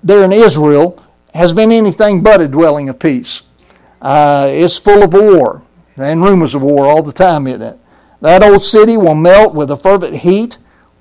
there 0.04 0.22
in 0.22 0.32
Israel, 0.32 1.02
has 1.36 1.52
been 1.52 1.72
anything 1.72 2.22
but 2.22 2.40
a 2.40 2.48
dwelling 2.48 2.88
of 2.88 2.98
peace. 2.98 3.42
Uh, 4.00 4.48
it's 4.50 4.78
full 4.78 5.02
of 5.02 5.12
war 5.12 5.62
and 5.96 6.22
rumors 6.22 6.54
of 6.54 6.62
war 6.62 6.86
all 6.86 7.02
the 7.02 7.12
time, 7.12 7.46
isn't 7.46 7.62
it? 7.62 7.78
That 8.20 8.42
old 8.42 8.62
city 8.62 8.96
will 8.96 9.14
melt 9.14 9.54
with 9.54 9.70
a 9.70 9.76
fervent 9.76 10.16
heat 10.16 10.58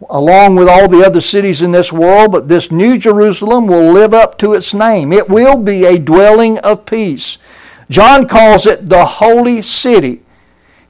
along 0.09 0.55
with 0.55 0.67
all 0.67 0.87
the 0.87 1.05
other 1.05 1.21
cities 1.21 1.61
in 1.61 1.71
this 1.71 1.91
world, 1.91 2.31
but 2.31 2.47
this 2.47 2.71
new 2.71 2.97
Jerusalem 2.97 3.67
will 3.67 3.91
live 3.91 4.13
up 4.13 4.37
to 4.39 4.53
its 4.53 4.73
name. 4.73 5.13
It 5.13 5.29
will 5.29 5.57
be 5.57 5.85
a 5.85 5.97
dwelling 5.97 6.59
of 6.59 6.85
peace. 6.85 7.37
John 7.89 8.27
calls 8.27 8.65
it 8.65 8.89
the 8.89 9.05
holy 9.05 9.61
city. 9.61 10.21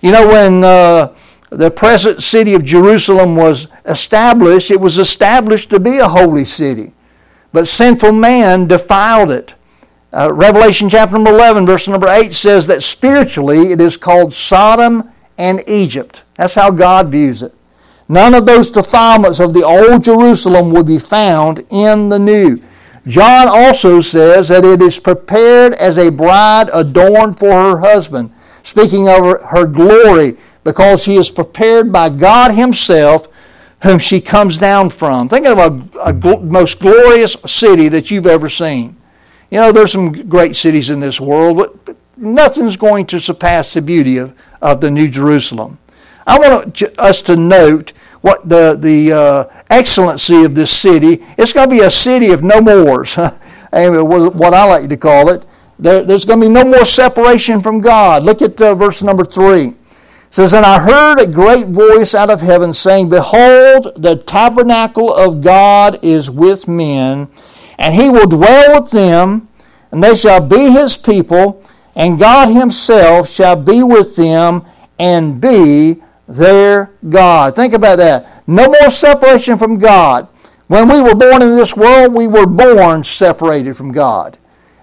You 0.02 0.12
know, 0.12 0.28
when 0.28 0.64
uh, 0.64 1.14
the 1.50 1.72
present 1.72 2.24
city 2.24 2.54
of 2.54 2.64
Jerusalem 2.64 3.36
was 3.36 3.68
established, 3.86 4.72
it 4.72 4.80
was 4.80 4.98
established 4.98 5.70
to 5.70 5.80
be 5.80 5.98
a 5.98 6.08
holy 6.08 6.46
city. 6.46 6.94
But 7.56 7.70
sinful 7.70 8.12
man 8.12 8.68
defiled 8.68 9.32
it. 9.32 9.54
Uh, 10.12 10.30
Revelation 10.34 10.90
chapter 10.90 11.14
number 11.14 11.30
11, 11.30 11.66
verse 11.66 11.88
number 11.88 12.10
8 12.10 12.34
says 12.34 12.68
that 12.68 12.84
spiritually 12.84 13.72
it 13.72 13.80
is 13.80 13.96
called 13.96 14.34
Sodom 14.34 15.10
and 15.38 15.64
Egypt. 15.66 16.24
That's 16.34 16.56
how 16.56 16.70
God 16.70 17.14
views 17.14 17.42
it. 17.42 17.54
None 18.10 18.34
of 18.34 18.46
those 18.46 18.72
defilements 18.72 19.40
of 19.40 19.54
the 19.54 19.64
old 19.64 20.04
Jerusalem 20.04 20.72
would 20.72 20.86
be 20.86 21.00
found 21.00 21.66
in 21.70 22.10
the 22.10 22.20
new. 22.20 22.62
John 23.08 23.48
also 23.48 24.02
says 24.02 24.50
that 24.50 24.66
it 24.66 24.82
is 24.82 25.00
prepared 25.00 25.76
as 25.76 25.98
a 25.98 26.12
bride 26.12 26.70
adorned 26.74 27.40
for 27.40 27.54
her 27.54 27.78
husband, 27.78 28.34
speaking 28.64 29.08
of 29.08 29.42
her 29.44 29.66
glory, 29.66 30.36
because 30.66 31.04
she 31.04 31.16
is 31.16 31.30
prepared 31.30 31.94
by 31.94 32.10
God 32.10 32.54
Himself, 32.54 33.30
whom 33.84 34.00
she 34.00 34.22
comes 34.22 34.58
down 34.58 34.90
from. 34.90 35.30
Think 35.30 35.46
of 35.46 35.58
a, 35.58 36.00
a 36.00 36.14
gl- 36.14 36.44
most 36.44 36.80
glorious 36.80 37.36
city 37.46 37.90
that 37.90 38.10
you've 38.10 38.28
ever 38.28 38.50
seen. 38.50 38.96
You 39.52 39.60
know, 39.60 39.72
there's 39.72 39.92
some 39.92 40.28
great 40.28 40.56
cities 40.56 40.90
in 40.90 41.00
this 41.00 41.20
world, 41.20 41.58
but 41.58 41.98
nothing's 42.18 42.78
going 42.78 43.06
to 43.08 43.20
surpass 43.20 43.74
the 43.74 43.82
beauty 43.82 44.18
of, 44.18 44.34
of 44.62 44.82
the 44.82 44.90
New 44.90 45.08
Jerusalem. 45.08 45.78
I 46.26 46.40
want 46.40 46.82
us 46.98 47.22
to 47.24 47.36
note 47.36 47.94
what 48.22 48.50
the, 48.50 48.76
the 48.80 49.14
uh, 49.14 49.64
excellency 49.70 50.44
of 50.44 50.56
this 50.56 50.72
city. 50.72 51.24
It's 51.38 51.54
going 51.54 51.70
to 51.70 51.76
be 51.76 51.82
a 51.82 51.92
city 51.92 52.32
of 52.32 52.42
no 52.42 52.60
mores, 52.60 53.16
what 53.16 54.54
I 54.54 54.66
like 54.66 54.90
to 54.90 54.98
call 54.98 55.30
it. 55.30 55.46
There, 55.78 56.04
there's 56.04 56.26
going 56.26 56.40
to 56.40 56.48
be 56.48 56.52
no 56.52 56.64
more 56.64 56.86
separation 56.86 57.62
from 57.62 57.80
God. 57.82 58.24
Look 58.24 58.42
at 58.42 58.60
uh, 58.60 58.74
verse 58.74 59.04
number 59.04 59.26
3. 59.26 59.76
Says, 60.36 60.54
And 60.54 60.66
I 60.66 60.80
heard 60.82 61.18
a 61.18 61.28
great 61.28 61.68
voice 61.68 62.14
out 62.14 62.30
of 62.30 62.42
heaven 62.42 62.74
saying, 62.74 63.08
Behold, 63.08 63.94
the 63.96 64.18
tabernacle 64.18 65.14
of 65.14 65.40
God 65.40 65.98
is 66.02 66.30
with 66.30 66.68
men, 66.68 67.30
and 67.80 67.96
he 67.96 68.10
will 68.10 68.28
dwell 68.28 68.82
with 68.82 68.92
them, 68.92 69.48
and 69.92 70.04
they 70.04 70.14
shall 70.14 70.46
be 70.46 70.72
his 70.72 70.98
people, 70.98 71.64
and 71.96 72.20
God 72.20 72.48
himself 72.50 73.30
shall 73.30 73.56
be 73.56 73.82
with 73.82 74.18
them 74.18 74.66
and 75.00 75.40
be 75.40 76.04
their 76.28 76.92
God. 77.08 77.56
Think 77.56 77.74
about 77.74 78.00
that. 78.00 78.44
No 78.46 78.66
more 78.66 78.90
separation 78.90 79.58
from 79.58 79.78
God. 79.78 80.28
When 80.68 80.90
we 80.90 81.00
were 81.00 81.16
born 81.16 81.44
in 81.44 81.56
this 81.56 81.78
world, 81.78 82.14
we 82.14 82.28
were 82.28 82.46
born 82.46 83.06
separated 83.06 83.78
from 83.78 83.94
God. 83.94 84.38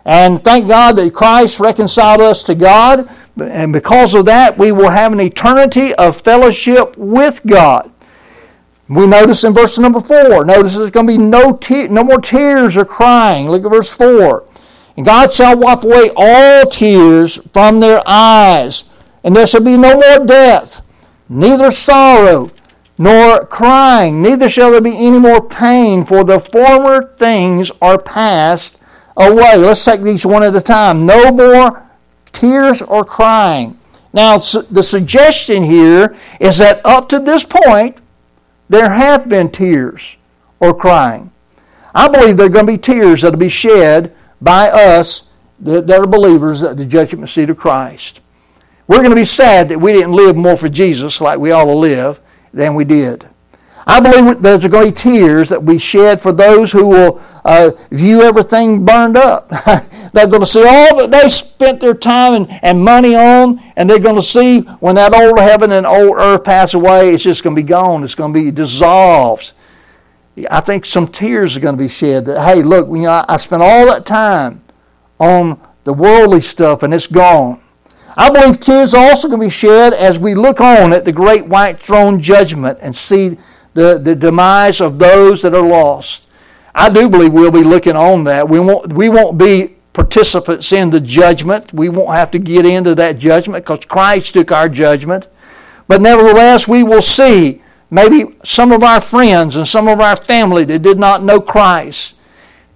And 0.06 0.42
thank 0.42 0.66
God 0.66 0.97
that 0.97 1.12
Christ 1.12 1.61
reconciled 1.61 2.23
us 2.23 2.42
to 2.44 2.54
God. 2.54 3.09
And 3.39 3.73
because 3.73 4.15
of 4.15 4.27
that, 4.27 4.59
we 4.59 4.73
will 4.73 4.91
have 4.91 5.12
an 5.12 5.21
eternity 5.21 5.95
of 5.95 6.21
fellowship 6.21 6.97
with 6.97 7.41
God. 7.47 7.91
We 8.89 9.07
notice 9.07 9.43
in 9.45 9.55
verse 9.55 9.79
number 9.79 10.01
4, 10.01 10.45
notice 10.45 10.77
there's 10.77 10.91
going 10.91 11.07
to 11.07 11.12
be 11.12 11.19
no, 11.19 11.57
te- 11.57 11.89
no 11.89 12.05
more 12.05 12.21
tears 12.21 12.77
or 12.77 12.85
crying. 12.85 13.49
Look 13.49 13.65
at 13.65 13.71
verse 13.71 13.93
4. 13.93 14.47
And 14.97 15.07
God 15.07 15.33
shall 15.33 15.59
wipe 15.59 15.83
away 15.85 16.11
all 16.15 16.67
tears 16.67 17.39
from 17.55 17.81
their 17.81 18.03
eyes, 18.07 18.85
and 19.25 19.35
there 19.35 19.47
shall 19.47 19.62
be 19.62 19.79
no 19.79 19.95
more 19.95 20.27
death, 20.27 20.83
neither 21.29 21.71
sorrow 21.71 22.51
nor 22.99 23.47
crying, 23.47 24.21
neither 24.21 24.51
shall 24.51 24.71
there 24.71 24.83
be 24.83 25.07
any 25.07 25.19
more 25.19 25.41
pain, 25.41 26.05
for 26.05 26.23
the 26.25 26.39
former 26.39 27.15
things 27.17 27.73
are 27.81 27.99
passed 27.99 28.77
away. 29.17 29.57
Let's 29.57 29.85
take 29.85 30.03
these 30.03 30.27
one 30.27 30.43
at 30.43 30.55
a 30.55 30.61
time. 30.61 31.07
No 31.07 31.33
more 31.33 31.89
tears 32.33 32.83
or 32.83 33.05
crying. 33.05 33.79
Now, 34.12 34.39
the 34.39 34.83
suggestion 34.83 35.62
here 35.62 36.17
is 36.39 36.59
that 36.59 36.85
up 36.85 37.09
to 37.11 37.19
this 37.19 37.45
point, 37.45 37.99
there 38.69 38.91
have 38.91 39.29
been 39.29 39.51
tears 39.51 40.03
or 40.61 40.75
crying. 40.75 41.31
I 41.95 42.09
believe 42.09 42.37
there 42.37 42.47
are 42.47 42.51
going 42.51 42.67
to 42.67 42.73
be 42.73 42.79
tears 42.79 43.23
that 43.23 43.33
will 43.33 43.39
be 43.39 43.49
shed 43.49 44.15
by 44.41 44.69
us 44.69 45.25
that 45.61 45.91
are 45.91 46.07
believers 46.07 46.62
at 46.62 46.77
the 46.77 46.87
judgment 46.87 47.29
seat 47.29 47.51
of 47.51 47.57
Christ. 47.57 48.21
We're 48.87 48.99
going 48.99 49.11
to 49.11 49.17
be 49.17 49.25
sad 49.25 49.69
that 49.69 49.81
we 49.81 49.93
didn't 49.93 50.12
live 50.12 50.37
more 50.37 50.57
for 50.57 50.69
Jesus 50.69 51.21
like 51.21 51.39
we 51.39 51.53
ought 51.53 51.67
to 51.67 51.75
live 51.75 52.21
than 52.53 52.75
we 52.75 52.85
did. 52.85 53.29
I 53.87 54.01
believe 54.01 54.41
there's 54.43 54.67
going 54.67 54.93
to 54.93 54.93
be 54.93 54.93
tears 54.93 55.49
that 55.49 55.62
we 55.62 55.79
shed 55.79 56.21
for 56.21 56.33
those 56.33 56.71
who 56.71 56.87
will 56.87 57.21
uh, 57.45 57.73
view 57.91 58.23
everything 58.23 58.85
burned 58.85 59.17
up. 59.17 59.49
they're 60.12 60.27
going 60.27 60.41
to 60.41 60.47
see 60.47 60.65
all 60.65 60.97
that 60.99 61.11
they 61.11 61.29
spent 61.29 61.81
their 61.81 61.95
time 61.95 62.35
and, 62.35 62.61
and 62.62 62.85
money 62.85 63.17
on, 63.17 63.61
and 63.77 63.91
they're 63.91 63.99
going 63.99 64.17
to 64.17 64.23
see 64.23 64.61
when 64.61 64.95
that 64.95 65.12
old 65.12 65.39
heaven 65.39 65.73
and 65.73 65.87
old 65.87 66.17
earth 66.19 66.45
pass 66.45 66.75
away, 66.75 67.12
it's 67.12 67.25
just 67.25 67.43
going 67.43 67.57
to 67.57 67.62
be 67.62 67.67
gone. 67.67 68.05
It's 68.05 68.15
going 68.15 68.33
to 68.33 68.41
be 68.41 68.51
dissolved. 68.51 69.53
I 70.51 70.61
think 70.61 70.85
some 70.85 71.09
tears 71.09 71.57
are 71.57 71.61
going 71.61 71.77
to 71.77 71.83
be 71.83 71.89
shed 71.89 72.25
that, 72.27 72.43
hey, 72.43 72.62
look, 72.62 72.87
you 72.89 73.03
know, 73.03 73.11
I, 73.11 73.25
I 73.29 73.37
spent 73.37 73.62
all 73.62 73.87
that 73.87 74.07
time 74.07 74.62
on 75.19 75.61
the 75.85 75.93
worldly 75.93 76.41
stuff 76.41 76.83
and 76.83 76.95
it's 76.95 77.07
gone. 77.07 77.61
I 78.17 78.31
believe 78.31 78.61
tears 78.61 78.95
are 78.95 79.11
also 79.11 79.29
going 79.29 79.41
to 79.41 79.47
be 79.47 79.51
shed 79.51 79.95
as 79.95 80.19
we 80.19 80.35
look 80.35 80.61
on 80.61 80.93
at 80.93 81.05
the 81.05 81.12
great 81.12 81.47
white 81.47 81.81
throne 81.81 82.21
judgment 82.21 82.79
and 82.83 82.97
see 82.97 83.39
the, 83.75 83.99
the 83.99 84.14
demise 84.14 84.81
of 84.81 84.99
those 84.99 85.43
that 85.43 85.55
are 85.55 85.67
lost. 85.67 86.26
I 86.75 86.88
do 86.88 87.09
believe 87.09 87.33
we'll 87.33 87.50
be 87.50 87.64
looking 87.64 87.97
on 87.97 88.25
that. 88.25 88.49
We 88.49 88.59
won't, 88.59 88.93
we 88.93 89.09
won't 89.09 89.38
be 89.38 89.76
participants 89.93 90.73
in 90.73 90.91
the 90.91 91.00
judgment. 91.00 91.73
We 91.73 91.88
won't 91.88 92.14
have 92.14 92.31
to 92.33 92.38
get 92.38 92.64
into 92.64 92.95
that 92.95 93.19
judgment 93.19 93.64
because 93.64 93.85
Christ 93.85 94.33
took 94.35 94.50
our 94.50 94.69
judgment. 94.69 95.29
But 95.87 96.00
nevertheless, 96.00 96.67
we 96.67 96.83
will 96.83 97.02
see 97.02 97.62
maybe 97.91 98.37
some 98.43 98.73
of 98.73 98.83
our 98.83 99.00
friends 99.00 99.57
and 99.57 99.69
some 99.69 99.88
of 99.88 100.00
our 100.00 100.17
family 100.17 100.64
that 100.64 100.81
did 100.81 100.99
not 100.99 101.23
know 101.23 101.41
Christ 101.41 102.14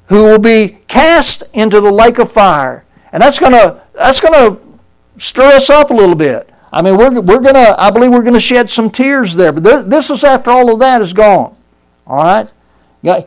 who 0.09 0.25
will 0.25 0.38
be 0.38 0.79
cast 0.88 1.43
into 1.53 1.81
the 1.81 1.91
lake 1.91 2.19
of 2.19 2.31
fire. 2.31 2.85
And 3.12 3.23
that's 3.23 3.38
going 3.38 3.53
to 3.53 3.83
that's 3.95 4.21
going 4.21 4.35
to 4.35 4.61
stir 5.19 5.57
us 5.57 5.71
up 5.71 5.91
a 5.91 5.95
little 5.95 6.15
bit. 6.15 6.50
I 6.76 6.83
mean, 6.83 6.99
we're, 6.99 7.23
we're 7.23 7.40
going 7.40 7.54
to, 7.54 7.75
I 7.78 7.90
believe 7.90 8.11
we're 8.11 8.21
going 8.21 8.35
to 8.35 8.40
shed 8.40 8.68
some 8.68 8.90
tears 8.90 9.35
there. 9.35 9.50
But 9.50 9.64
th- 9.64 9.87
this 9.87 10.11
is 10.11 10.23
after 10.23 10.50
all 10.50 10.71
of 10.71 10.78
that 10.80 11.00
is 11.00 11.14
gone. 11.14 11.56
All 12.06 12.16
right? 12.16 12.50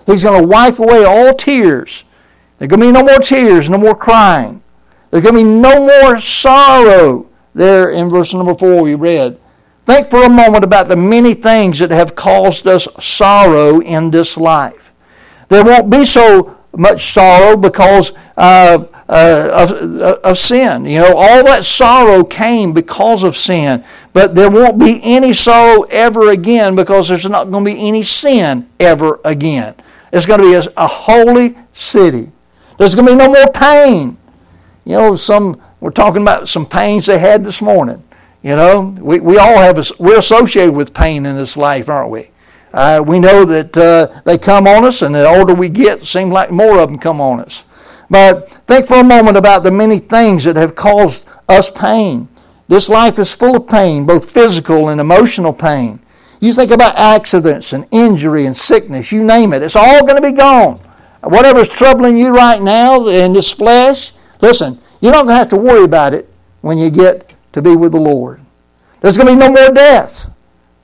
He's 0.06 0.24
going 0.24 0.40
to 0.40 0.48
wipe 0.48 0.78
away 0.78 1.04
all 1.04 1.34
tears. 1.34 2.04
There's 2.60 2.70
going 2.70 2.80
to 2.80 2.86
be 2.86 2.92
no 2.92 3.02
more 3.02 3.18
tears, 3.18 3.68
no 3.68 3.80
more 3.80 3.96
crying. 3.96 4.62
There's 5.10 5.24
going 5.24 5.34
to 5.34 5.44
be 5.44 5.50
no 5.50 5.80
more 5.80 6.22
sorrow, 6.22 7.28
there 7.56 7.90
in 7.90 8.08
verse 8.08 8.36
number 8.36 8.54
4 8.54 8.84
we 8.84 8.94
read. 8.94 9.40
Think 9.88 10.12
for 10.12 10.22
a 10.22 10.30
moment 10.30 10.64
about 10.64 10.88
the 10.88 10.96
many 10.96 11.34
things 11.34 11.80
that 11.80 11.90
have 11.90 12.14
caused 12.14 12.68
us 12.68 12.88
sorrow 13.00 13.80
in 13.80 14.12
this 14.12 14.38
life. 14.38 14.92
There 15.48 15.64
won't 15.64 15.90
be 15.90 16.06
so 16.06 16.56
much 16.78 17.14
sorrow 17.14 17.58
because 17.58 18.14
uh, 18.38 18.86
uh, 19.10 19.50
of, 19.52 20.02
uh, 20.02 20.20
of 20.24 20.38
sin. 20.38 20.86
You 20.86 21.00
know, 21.00 21.16
all 21.16 21.44
that 21.46 21.66
sorrow 21.66 22.24
came 22.24 22.74
because 22.74 23.24
of 23.24 23.36
sin. 23.36 23.84
But 24.14 24.36
there 24.36 24.52
won't 24.52 24.80
be 24.80 25.02
any 25.04 25.34
sorrow 25.34 25.84
ever 25.84 26.30
again 26.30 26.76
because 26.76 27.10
there's 27.10 27.28
not 27.28 27.50
going 27.52 27.66
to 27.66 27.72
be 27.72 27.88
any 27.88 28.04
sin 28.04 28.70
ever 28.80 29.20
again. 29.26 29.76
It's 30.14 30.26
going 30.26 30.42
to 30.42 30.46
be 30.46 30.54
a, 30.54 30.74
a 30.78 30.88
holy 30.88 31.58
city. 31.74 32.32
There's 32.78 32.96
going 32.96 33.08
to 33.08 33.14
be 33.14 33.18
no 33.18 33.28
more 33.28 33.52
pain. 33.52 34.18
You 34.86 34.96
know, 34.96 35.16
some 35.16 35.62
we're 35.80 35.92
talking 35.92 36.22
about 36.22 36.48
some 36.48 36.66
pains 36.66 37.06
they 37.06 37.20
had 37.20 37.44
this 37.44 37.62
morning. 37.62 38.04
You 38.42 38.56
know, 38.56 38.96
we, 39.00 39.20
we 39.20 39.38
all 39.38 39.58
have, 39.58 39.92
we're 40.00 40.20
associated 40.20 40.74
with 40.74 40.94
pain 40.94 41.26
in 41.26 41.36
this 41.36 41.58
life, 41.58 41.90
aren't 41.90 42.10
we? 42.10 42.30
Uh, 42.74 43.04
we 43.06 43.20
know 43.20 43.44
that 43.46 43.76
uh, 43.76 44.22
they 44.26 44.38
come 44.38 44.68
on 44.68 44.86
us, 44.86 45.02
and 45.02 45.14
the 45.16 45.28
older 45.28 45.54
we 45.54 45.70
get, 45.70 46.02
it 46.02 46.06
seems 46.06 46.32
like 46.32 46.52
more 46.52 46.80
of 46.80 46.90
them 46.90 47.00
come 47.00 47.20
on 47.20 47.40
us. 47.40 47.66
But 48.10 48.52
think 48.66 48.88
for 48.88 48.96
a 48.96 49.04
moment 49.04 49.38
about 49.38 49.64
the 49.64 49.72
many 49.72 50.00
things 50.00 50.44
that 50.46 50.56
have 50.56 50.76
caused 50.76 51.26
us 51.48 51.70
pain. 51.70 52.28
This 52.68 52.90
life 52.90 53.20
is 53.20 53.34
full 53.34 53.56
of 53.56 53.68
pain, 53.68 54.06
both 54.06 54.32
physical 54.32 54.90
and 54.90 55.02
emotional 55.02 55.54
pain. 55.54 56.00
You 56.40 56.54
think 56.54 56.72
about 56.72 56.96
accidents 56.96 57.74
and 57.74 57.88
injury 57.92 58.46
and 58.46 58.56
sickness, 58.56 59.12
you 59.12 59.24
name 59.24 59.54
it, 59.54 59.62
it's 59.62 59.76
all 59.76 60.06
going 60.06 60.22
to 60.22 60.28
be 60.28 60.36
gone. 60.36 60.80
Whatever's 61.22 61.68
troubling 61.68 62.18
you 62.18 62.30
right 62.30 62.62
now 62.62 63.08
in 63.08 63.34
this 63.34 63.52
flesh, 63.52 64.14
listen, 64.40 64.80
you're 65.02 65.12
not 65.12 65.24
going 65.26 65.34
to 65.34 65.40
have 65.40 65.50
to 65.50 65.58
worry 65.58 65.84
about 65.84 66.14
it 66.14 66.32
when 66.62 66.78
you 66.78 66.90
get 66.90 67.36
to 67.52 67.62
be 67.62 67.76
with 67.76 67.92
the 67.92 68.00
Lord. 68.00 68.40
There's 69.02 69.18
going 69.18 69.28
to 69.28 69.34
be 69.34 69.40
no 69.40 69.52
more 69.52 69.74
death. 69.74 70.30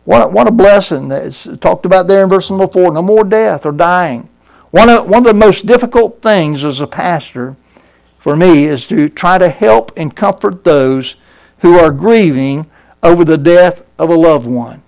What 0.03 0.24
a, 0.24 0.27
what 0.27 0.48
a 0.48 0.51
blessing 0.51 1.08
that's 1.08 1.48
talked 1.62 1.86
about 1.86 2.08
there 2.08 2.24
in 2.24 2.29
verse 2.29 2.50
number 2.50 2.67
4. 2.67 2.94
No 2.94 3.01
more 3.01 3.24
death 3.24 3.65
or 3.65 3.72
dying. 3.72 4.29
One 4.75 4.89
of, 4.89 5.08
one 5.08 5.20
of 5.20 5.24
the 5.24 5.34
most 5.34 5.65
difficult 5.65 6.22
things 6.22 6.65
as 6.65 6.82
a 6.82 6.86
pastor 6.86 7.55
for 8.20 8.36
me 8.36 8.65
is 8.65 8.86
to 8.88 9.08
try 9.08 9.38
to 9.38 9.48
help 9.48 9.94
and 9.96 10.13
comfort 10.13 10.65
those 10.65 11.15
who 11.60 11.79
are 11.79 11.91
grieving 11.91 12.70
over 13.01 13.24
the 13.24 13.38
death 13.38 13.84
of 13.98 14.10
a 14.10 14.15
loved 14.15 14.48
one. 14.48 14.84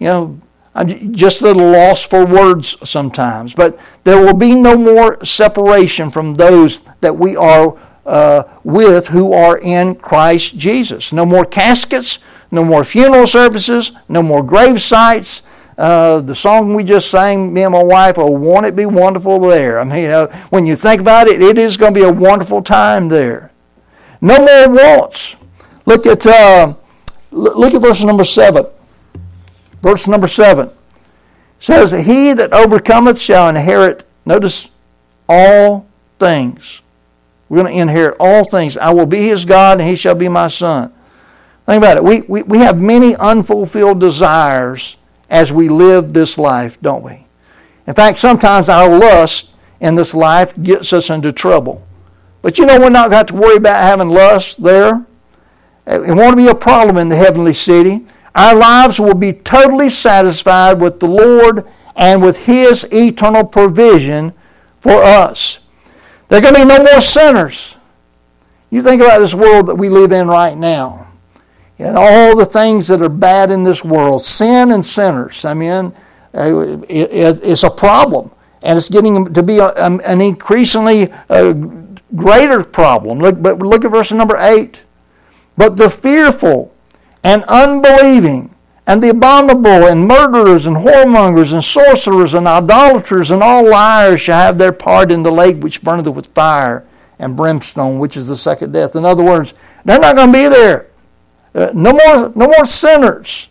You 0.00 0.06
know, 0.08 0.40
I'm 0.74 1.14
just 1.14 1.40
a 1.40 1.44
little 1.44 1.70
lost 1.70 2.10
for 2.10 2.26
words 2.26 2.76
sometimes, 2.82 3.54
but 3.54 3.78
there 4.02 4.20
will 4.20 4.34
be 4.34 4.56
no 4.56 4.76
more 4.76 5.24
separation 5.24 6.10
from 6.10 6.34
those 6.34 6.80
that 7.00 7.16
we 7.16 7.36
are 7.36 7.78
uh, 8.06 8.42
with 8.64 9.06
who 9.06 9.32
are 9.32 9.58
in 9.58 9.94
Christ 9.94 10.58
Jesus. 10.58 11.12
No 11.12 11.24
more 11.24 11.44
caskets, 11.44 12.18
no 12.50 12.64
more 12.64 12.82
funeral 12.82 13.28
services, 13.28 13.92
no 14.08 14.20
more 14.20 14.42
grave 14.42 14.82
sites. 14.82 15.42
Uh, 15.78 16.20
the 16.20 16.34
song 16.34 16.74
we 16.74 16.82
just 16.82 17.08
sang, 17.08 17.52
me 17.54 17.62
and 17.62 17.72
my 17.72 17.82
wife, 17.82 18.18
oh, 18.18 18.32
won't 18.32 18.66
it 18.66 18.74
be 18.74 18.84
wonderful 18.84 19.38
there? 19.38 19.78
I 19.78 19.84
mean, 19.84 20.10
uh, 20.10 20.26
when 20.50 20.66
you 20.66 20.74
think 20.74 21.00
about 21.00 21.28
it, 21.28 21.40
it 21.40 21.56
is 21.56 21.76
going 21.76 21.94
to 21.94 22.00
be 22.00 22.04
a 22.04 22.12
wonderful 22.12 22.62
time 22.62 23.06
there. 23.06 23.52
No 24.20 24.38
more 24.38 24.74
wants. 24.74 25.36
Look 25.86 26.04
at 26.04 26.26
uh, 26.26 26.74
look 27.30 27.74
at 27.74 27.80
verse 27.80 28.02
number 28.02 28.24
seven. 28.24 28.66
Verse 29.80 30.08
number 30.08 30.26
seven 30.26 30.70
says, 31.60 31.92
"He 31.92 32.32
that 32.32 32.52
overcometh 32.52 33.20
shall 33.20 33.48
inherit." 33.48 34.04
Notice 34.26 34.66
all 35.28 35.86
things. 36.18 36.80
We're 37.48 37.62
going 37.62 37.72
to 37.72 37.80
inherit 37.80 38.16
all 38.18 38.44
things. 38.44 38.76
I 38.76 38.90
will 38.90 39.06
be 39.06 39.28
his 39.28 39.44
God, 39.44 39.80
and 39.80 39.88
he 39.88 39.94
shall 39.94 40.16
be 40.16 40.28
my 40.28 40.48
son. 40.48 40.92
Think 41.64 41.78
about 41.78 41.96
it. 41.96 42.04
We, 42.04 42.22
we, 42.22 42.42
we 42.42 42.58
have 42.58 42.78
many 42.78 43.16
unfulfilled 43.16 44.00
desires 44.00 44.97
as 45.28 45.52
we 45.52 45.68
live 45.68 46.12
this 46.12 46.38
life, 46.38 46.78
don't 46.80 47.02
we? 47.02 47.26
In 47.86 47.94
fact, 47.94 48.18
sometimes 48.18 48.68
our 48.68 48.98
lust 48.98 49.50
in 49.80 49.94
this 49.94 50.14
life 50.14 50.58
gets 50.60 50.92
us 50.92 51.10
into 51.10 51.32
trouble. 51.32 51.86
But 52.42 52.58
you 52.58 52.66
know, 52.66 52.78
we're 52.78 52.90
not 52.90 53.10
got 53.10 53.28
to 53.28 53.34
worry 53.34 53.56
about 53.56 53.82
having 53.82 54.08
lust 54.08 54.62
there. 54.62 55.06
It 55.86 56.14
won't 56.14 56.36
be 56.36 56.48
a 56.48 56.54
problem 56.54 56.98
in 56.98 57.08
the 57.08 57.16
heavenly 57.16 57.54
city. 57.54 58.06
Our 58.34 58.54
lives 58.54 59.00
will 59.00 59.14
be 59.14 59.32
totally 59.32 59.90
satisfied 59.90 60.80
with 60.80 61.00
the 61.00 61.08
Lord 61.08 61.66
and 61.96 62.22
with 62.22 62.44
His 62.44 62.86
eternal 62.92 63.44
provision 63.44 64.32
for 64.80 65.02
us. 65.02 65.58
There 66.28 66.38
are 66.38 66.42
going 66.42 66.54
to 66.54 66.60
be 66.60 66.66
no 66.66 66.84
more 66.84 67.00
sinners. 67.00 67.76
You 68.70 68.82
think 68.82 69.00
about 69.00 69.18
this 69.18 69.34
world 69.34 69.66
that 69.66 69.76
we 69.76 69.88
live 69.88 70.12
in 70.12 70.28
right 70.28 70.56
now 70.56 71.07
and 71.78 71.96
all 71.96 72.36
the 72.36 72.46
things 72.46 72.88
that 72.88 73.02
are 73.02 73.08
bad 73.08 73.50
in 73.50 73.62
this 73.62 73.84
world 73.84 74.24
sin 74.24 74.72
and 74.72 74.84
sinners. 74.84 75.44
I 75.44 75.54
mean, 75.54 75.94
uh, 76.34 76.82
it's 76.88 77.62
a 77.62 77.70
problem. 77.70 78.30
And 78.62 78.76
it's 78.76 78.88
getting 78.88 79.32
to 79.32 79.42
be 79.42 79.60
an 79.60 80.20
increasingly 80.20 81.12
uh, 81.30 81.52
greater 82.14 82.64
problem. 82.64 83.18
Look, 83.18 83.40
but 83.40 83.60
look 83.60 83.84
at 83.84 83.92
verse 83.92 84.10
number 84.10 84.36
8. 84.36 84.84
But 85.56 85.76
the 85.76 85.88
fearful 85.88 86.74
and 87.22 87.44
unbelieving 87.44 88.54
and 88.88 89.02
the 89.02 89.10
abominable, 89.10 89.86
and 89.86 90.08
murderers, 90.08 90.64
and 90.64 90.76
whoremongers, 90.76 91.52
and 91.52 91.62
sorcerers, 91.62 92.32
and 92.32 92.46
idolaters, 92.46 93.30
and 93.30 93.42
all 93.42 93.68
liars 93.68 94.22
shall 94.22 94.40
have 94.40 94.56
their 94.56 94.72
part 94.72 95.12
in 95.12 95.22
the 95.22 95.30
lake 95.30 95.62
which 95.62 95.82
burneth 95.82 96.06
with 96.06 96.28
fire 96.28 96.86
and 97.18 97.36
brimstone, 97.36 97.98
which 97.98 98.16
is 98.16 98.28
the 98.28 98.36
second 98.36 98.72
death. 98.72 98.96
In 98.96 99.04
other 99.04 99.22
words, 99.22 99.52
they're 99.84 99.98
not 99.98 100.16
going 100.16 100.32
to 100.32 100.38
be 100.38 100.48
there. 100.48 100.87
Uh, 101.58 101.72
no 101.74 101.92
more, 101.92 102.32
no 102.36 102.46
more 102.46 102.64
sinners. 102.64 103.48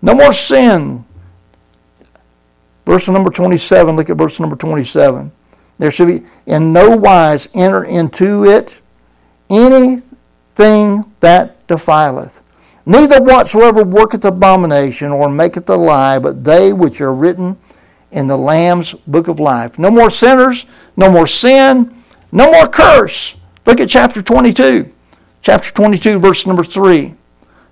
No 0.00 0.14
more 0.14 0.32
sin. 0.32 1.04
Verse 2.86 3.08
number 3.08 3.30
27, 3.30 3.96
look 3.96 4.08
at 4.08 4.16
verse 4.16 4.38
number 4.38 4.54
27. 4.54 5.32
There 5.78 5.90
should 5.90 6.06
be 6.06 6.26
in 6.46 6.72
no 6.72 6.96
wise 6.96 7.48
enter 7.54 7.82
into 7.82 8.44
it 8.44 8.80
anything 9.48 11.12
that 11.18 11.66
defileth 11.66 12.42
Neither 12.86 13.20
whatsoever 13.20 13.82
worketh 13.82 14.24
abomination 14.24 15.10
or 15.10 15.28
maketh 15.28 15.68
a 15.68 15.76
lie, 15.76 16.18
but 16.18 16.44
they 16.44 16.72
which 16.72 17.00
are 17.00 17.12
written 17.12 17.56
in 18.10 18.26
the 18.26 18.38
Lamb's 18.38 18.92
book 19.06 19.28
of 19.28 19.38
life. 19.38 19.78
No 19.78 19.90
more 19.90 20.10
sinners, 20.10 20.66
no 20.96 21.10
more 21.10 21.26
sin, 21.26 22.02
no 22.32 22.50
more 22.50 22.68
curse. 22.68 23.34
Look 23.66 23.80
at 23.80 23.88
chapter 23.88 24.22
22. 24.22 24.90
Chapter 25.42 25.70
22, 25.72 26.18
verse 26.18 26.46
number 26.46 26.64
3 26.64 27.14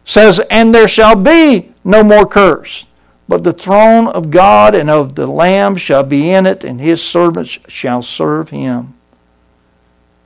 says, 0.08 0.40
And 0.50 0.74
there 0.74 0.88
shall 0.88 1.14
be 1.14 1.72
no 1.84 2.02
more 2.02 2.26
curse, 2.26 2.86
but 3.28 3.44
the 3.44 3.52
throne 3.52 4.08
of 4.08 4.30
God 4.30 4.74
and 4.74 4.90
of 4.90 5.14
the 5.14 5.28
Lamb 5.28 5.76
shall 5.76 6.02
be 6.02 6.30
in 6.30 6.46
it, 6.46 6.64
and 6.64 6.80
his 6.80 7.00
servants 7.00 7.58
shall 7.68 8.02
serve 8.02 8.50
him. 8.50 8.94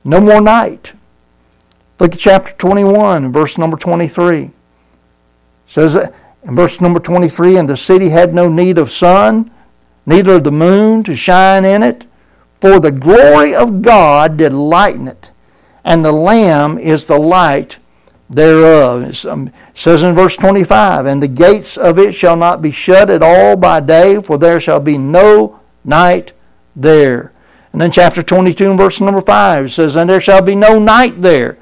No 0.03 0.19
more 0.19 0.41
night. 0.41 0.93
Look 1.99 2.13
at 2.13 2.19
chapter 2.19 2.53
21, 2.53 3.31
verse 3.31 3.57
number 3.57 3.77
23 3.77 4.51
says 5.73 5.95
in 5.95 6.55
verse 6.55 6.79
number 6.79 6.99
23 6.99 7.57
and 7.57 7.67
the 7.67 7.75
city 7.75 8.09
had 8.09 8.31
no 8.31 8.47
need 8.47 8.77
of 8.77 8.91
sun 8.91 9.49
neither 10.05 10.35
of 10.35 10.43
the 10.43 10.51
moon 10.51 11.03
to 11.03 11.15
shine 11.15 11.65
in 11.65 11.81
it 11.81 12.03
for 12.61 12.79
the 12.79 12.91
glory 12.91 13.55
of 13.55 13.81
god 13.81 14.37
did 14.37 14.53
lighten 14.53 15.07
it 15.07 15.31
and 15.83 16.05
the 16.05 16.11
lamb 16.11 16.77
is 16.77 17.05
the 17.05 17.17
light 17.17 17.77
thereof 18.29 19.03
it 19.03 19.51
says 19.75 20.03
in 20.03 20.15
verse 20.15 20.35
25 20.37 21.05
and 21.05 21.21
the 21.21 21.27
gates 21.27 21.77
of 21.77 21.99
it 21.99 22.13
shall 22.13 22.35
not 22.35 22.61
be 22.61 22.71
shut 22.71 23.09
at 23.09 23.21
all 23.21 23.55
by 23.55 23.79
day 23.79 24.21
for 24.21 24.37
there 24.37 24.59
shall 24.59 24.79
be 24.79 24.97
no 24.97 25.59
night 25.83 26.33
there 26.75 27.31
and 27.73 27.81
then 27.81 27.91
chapter 27.91 28.23
22 28.23 28.69
and 28.69 28.77
verse 28.77 28.99
number 28.99 29.21
5 29.21 29.71
says 29.71 29.95
and 29.95 30.09
there 30.09 30.21
shall 30.21 30.41
be 30.41 30.55
no 30.55 30.79
night 30.79 31.21
there 31.21 31.57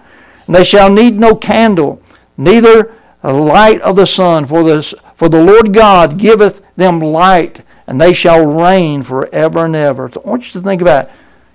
and 0.45 0.55
they 0.55 0.63
shall 0.63 0.89
need 0.89 1.19
no 1.19 1.35
candle 1.35 2.01
neither 2.37 2.95
a 3.23 3.33
light 3.33 3.81
of 3.81 3.95
the 3.95 4.07
sun, 4.07 4.45
for, 4.45 4.63
this, 4.63 4.93
for 5.15 5.29
the 5.29 5.41
Lord 5.41 5.73
God 5.73 6.17
giveth 6.17 6.61
them 6.75 6.99
light, 6.99 7.61
and 7.87 7.99
they 7.99 8.13
shall 8.13 8.45
reign 8.45 9.03
forever 9.03 9.65
and 9.65 9.75
ever. 9.75 10.09
So 10.11 10.21
I 10.25 10.29
want 10.29 10.45
you 10.45 10.59
to 10.59 10.61
think 10.61 10.81
about 10.81 11.05
it. 11.05 11.11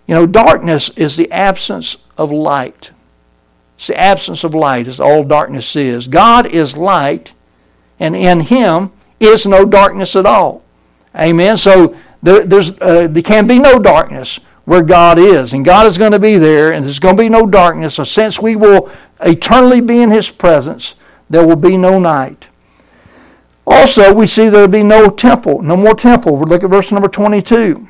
You 0.06 0.14
know, 0.14 0.26
darkness 0.26 0.90
is 0.90 1.16
the 1.16 1.30
absence 1.32 1.96
of 2.16 2.30
light. 2.30 2.90
It's 3.76 3.88
the 3.88 3.98
absence 3.98 4.42
of 4.42 4.54
light, 4.54 4.86
is 4.86 5.00
all 5.00 5.22
darkness 5.22 5.76
is. 5.76 6.08
God 6.08 6.46
is 6.46 6.76
light, 6.76 7.32
and 8.00 8.16
in 8.16 8.40
Him 8.40 8.92
is 9.20 9.46
no 9.46 9.64
darkness 9.64 10.16
at 10.16 10.26
all. 10.26 10.62
Amen. 11.14 11.56
So 11.56 11.96
there, 12.22 12.44
there's, 12.44 12.72
uh, 12.80 13.08
there 13.08 13.22
can 13.22 13.46
be 13.46 13.58
no 13.58 13.78
darkness 13.78 14.40
where 14.64 14.82
God 14.82 15.18
is, 15.18 15.52
and 15.52 15.64
God 15.64 15.86
is 15.86 15.98
going 15.98 16.12
to 16.12 16.18
be 16.18 16.38
there, 16.38 16.72
and 16.72 16.84
there's 16.84 16.98
going 16.98 17.16
to 17.16 17.22
be 17.22 17.28
no 17.28 17.46
darkness. 17.46 17.94
So 17.94 18.04
since 18.04 18.40
we 18.40 18.56
will 18.56 18.90
eternally 19.20 19.80
be 19.80 20.02
in 20.02 20.10
His 20.10 20.28
presence, 20.30 20.94
there 21.28 21.46
will 21.46 21.56
be 21.56 21.76
no 21.76 21.98
night. 21.98 22.48
Also, 23.66 24.12
we 24.12 24.26
see 24.26 24.48
there 24.48 24.62
will 24.62 24.68
be 24.68 24.82
no 24.82 25.08
temple, 25.08 25.60
no 25.62 25.76
more 25.76 25.94
temple. 25.94 26.38
Look 26.38 26.64
at 26.64 26.70
verse 26.70 26.92
number 26.92 27.08
22 27.08 27.88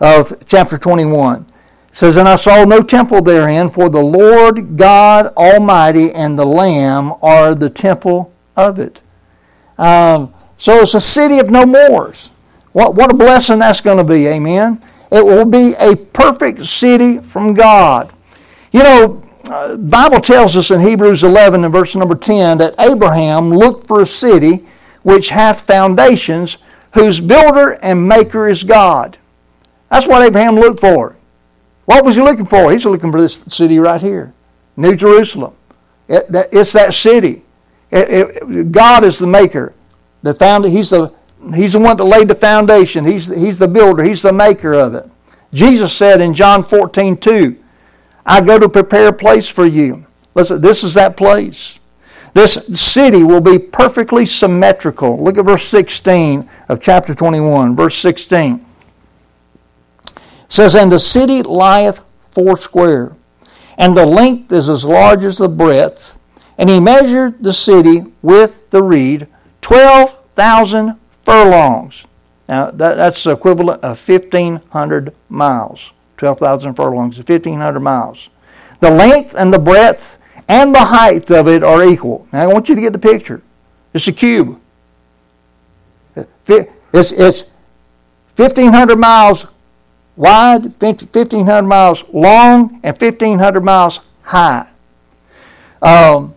of 0.00 0.32
chapter 0.46 0.78
21. 0.78 1.46
Says, 1.92 2.16
And 2.16 2.28
I 2.28 2.36
saw 2.36 2.64
no 2.64 2.82
temple 2.82 3.22
therein, 3.22 3.70
for 3.70 3.90
the 3.90 4.02
Lord 4.02 4.76
God 4.76 5.26
Almighty 5.36 6.12
and 6.12 6.38
the 6.38 6.46
Lamb 6.46 7.14
are 7.22 7.54
the 7.54 7.70
temple 7.70 8.32
of 8.56 8.78
it. 8.78 9.00
Um, 9.78 10.32
so 10.58 10.78
it's 10.78 10.94
a 10.94 11.00
city 11.00 11.38
of 11.38 11.50
no 11.50 11.66
mores. 11.66 12.30
What, 12.72 12.94
what 12.94 13.10
a 13.10 13.14
blessing 13.14 13.58
that's 13.58 13.80
going 13.80 13.98
to 13.98 14.04
be, 14.04 14.26
amen. 14.28 14.82
It 15.10 15.24
will 15.24 15.44
be 15.44 15.74
a 15.78 15.96
perfect 15.96 16.66
city 16.66 17.18
from 17.18 17.54
God. 17.54 18.12
You 18.70 18.82
know, 18.84 19.24
uh, 19.46 19.76
Bible 19.76 20.20
tells 20.20 20.56
us 20.56 20.70
in 20.70 20.80
Hebrews 20.80 21.22
11 21.24 21.64
and 21.64 21.72
verse 21.72 21.96
number 21.96 22.14
10 22.14 22.58
that 22.58 22.74
Abraham 22.78 23.50
looked 23.50 23.88
for 23.88 24.02
a 24.02 24.06
city 24.06 24.66
which 25.02 25.30
hath 25.30 25.62
foundations, 25.62 26.58
whose 26.94 27.18
builder 27.20 27.72
and 27.82 28.06
maker 28.06 28.48
is 28.48 28.62
God. 28.62 29.18
That's 29.90 30.06
what 30.06 30.22
Abraham 30.22 30.56
looked 30.56 30.80
for. 30.80 31.16
What 31.90 32.04
was 32.04 32.14
he 32.14 32.22
looking 32.22 32.46
for? 32.46 32.70
He's 32.70 32.84
looking 32.84 33.10
for 33.10 33.20
this 33.20 33.40
city 33.48 33.80
right 33.80 34.00
here, 34.00 34.32
New 34.76 34.94
Jerusalem. 34.94 35.54
It, 36.06 36.26
it's 36.52 36.72
that 36.74 36.94
city. 36.94 37.42
It, 37.90 38.08
it, 38.08 38.70
God 38.70 39.02
is 39.02 39.18
the 39.18 39.26
maker. 39.26 39.74
The 40.22 40.32
founder. 40.32 40.68
he's, 40.68 40.90
the, 40.90 41.12
he's 41.52 41.72
the 41.72 41.80
one 41.80 41.96
that 41.96 42.04
laid 42.04 42.28
the 42.28 42.36
foundation. 42.36 43.04
He's, 43.04 43.26
he's 43.26 43.58
the 43.58 43.66
builder. 43.66 44.04
He's 44.04 44.22
the 44.22 44.32
maker 44.32 44.72
of 44.72 44.94
it. 44.94 45.10
Jesus 45.52 45.92
said 45.92 46.20
in 46.20 46.32
John 46.32 46.62
14, 46.62 47.16
2, 47.16 47.60
I 48.24 48.40
go 48.40 48.56
to 48.56 48.68
prepare 48.68 49.08
a 49.08 49.12
place 49.12 49.48
for 49.48 49.66
you. 49.66 50.06
Listen, 50.36 50.60
this 50.60 50.84
is 50.84 50.94
that 50.94 51.16
place. 51.16 51.80
This 52.34 52.54
city 52.80 53.24
will 53.24 53.40
be 53.40 53.58
perfectly 53.58 54.26
symmetrical. 54.26 55.20
Look 55.20 55.38
at 55.38 55.44
verse 55.44 55.64
16 55.64 56.48
of 56.68 56.80
chapter 56.80 57.16
21. 57.16 57.74
Verse 57.74 57.98
16 57.98 58.54
it 58.54 58.69
says, 60.50 60.74
And 60.74 60.92
the 60.92 60.98
city 60.98 61.42
lieth 61.42 62.02
foursquare, 62.32 63.16
and 63.78 63.96
the 63.96 64.04
length 64.04 64.52
is 64.52 64.68
as 64.68 64.84
large 64.84 65.24
as 65.24 65.38
the 65.38 65.48
breadth. 65.48 66.18
And 66.58 66.68
he 66.68 66.78
measured 66.78 67.42
the 67.42 67.54
city 67.54 68.04
with 68.20 68.68
the 68.68 68.82
reed, 68.82 69.26
12,000 69.62 71.00
furlongs. 71.24 72.04
Now, 72.46 72.70
that, 72.72 72.96
that's 72.96 73.24
the 73.24 73.30
equivalent 73.30 73.82
of 73.82 74.06
1,500 74.06 75.14
miles. 75.30 75.80
12,000 76.18 76.74
furlongs, 76.74 77.16
1,500 77.16 77.80
miles. 77.80 78.28
The 78.80 78.90
length 78.90 79.34
and 79.34 79.50
the 79.52 79.58
breadth 79.58 80.18
and 80.48 80.74
the 80.74 80.84
height 80.84 81.30
of 81.30 81.48
it 81.48 81.62
are 81.62 81.84
equal. 81.84 82.26
Now, 82.32 82.42
I 82.42 82.46
want 82.46 82.68
you 82.68 82.74
to 82.74 82.80
get 82.80 82.92
the 82.92 82.98
picture. 82.98 83.40
It's 83.94 84.06
a 84.08 84.12
cube. 84.12 84.60
It's, 86.16 87.12
it's 87.12 87.44
1,500 88.36 88.98
miles 88.98 89.46
wide, 90.20 90.80
1,500 90.80 91.62
miles 91.62 92.04
long, 92.12 92.80
and 92.82 92.96
1,500 92.96 93.64
miles 93.64 94.00
high. 94.22 94.66
Um, 95.82 96.34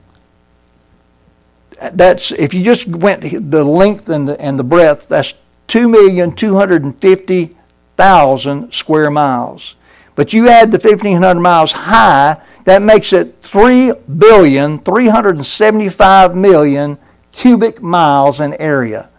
that's 1.92 2.32
if 2.32 2.54
you 2.54 2.64
just 2.64 2.88
went 2.88 3.22
the 3.52 3.64
length 3.64 4.08
and 4.10 4.28
the, 4.28 4.40
and 4.40 4.58
the 4.58 4.64
breadth, 4.64 5.08
that's 5.10 5.34
2,250,000 5.68 7.56
thousand 7.96 8.74
square 8.74 9.12
miles. 9.12 9.76
But 10.16 10.34
you 10.34 10.48
add 10.48 10.72
the 10.72 10.78
1,500 10.78 11.40
miles 11.40 11.72
high, 11.72 12.42
that 12.66 12.82
makes 12.82 13.12
it 13.14 13.36
3 13.42 13.94
billion, 14.18 14.80
375 14.80 16.36
million 16.36 16.98
cubic 17.32 17.82
miles 17.82 18.40
in 18.40 18.54
area. 18.56 19.10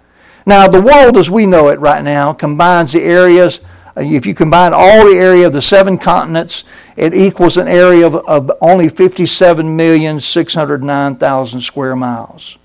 Now, 0.47 0.69
the 0.69 0.81
world 0.81 1.17
as 1.17 1.31
we 1.31 1.47
know 1.47 1.69
it 1.69 1.79
right 1.79 2.03
now 2.03 2.33
combines 2.33 2.93
the 2.93 3.03
areas, 3.03 3.61
Uh, 3.97 4.03
if 4.03 4.27
you 4.27 4.35
combine 4.35 4.73
all 4.75 5.07
the 5.07 5.17
area 5.17 5.47
of 5.47 5.53
the 5.53 5.63
seven 5.63 5.97
continents, 5.99 6.65
it 6.97 7.15
equals 7.15 7.57
an 7.57 7.69
area 7.69 8.05
of, 8.07 8.15
of 8.15 8.51
only 8.61 8.89
57,609,000 8.89 11.61
square 11.61 11.97
miles. 11.97 12.59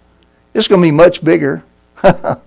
It's 0.54 0.68
going 0.68 0.82
to 0.82 0.88
be 0.88 0.92
much 0.92 1.24
bigger. 1.24 1.64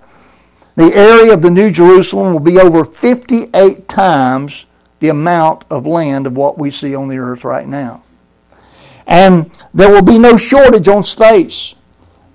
The 0.75 0.95
area 0.95 1.35
of 1.35 1.43
the 1.43 1.51
New 1.51 1.71
Jerusalem 1.71 2.33
will 2.33 2.41
be 2.41 2.59
over 2.59 2.85
58 2.85 3.89
times 3.89 4.65
the 5.01 5.11
amount 5.11 5.65
of 5.69 5.87
land 5.87 6.27
of 6.27 6.37
what 6.37 6.59
we 6.59 6.71
see 6.71 6.95
on 6.95 7.09
the 7.09 7.19
earth 7.19 7.45
right 7.45 7.67
now. 7.67 8.03
And 9.07 9.51
there 9.75 9.91
will 9.91 10.03
be 10.03 10.19
no 10.19 10.37
shortage 10.37 10.89
on 10.89 11.05
space. 11.05 11.75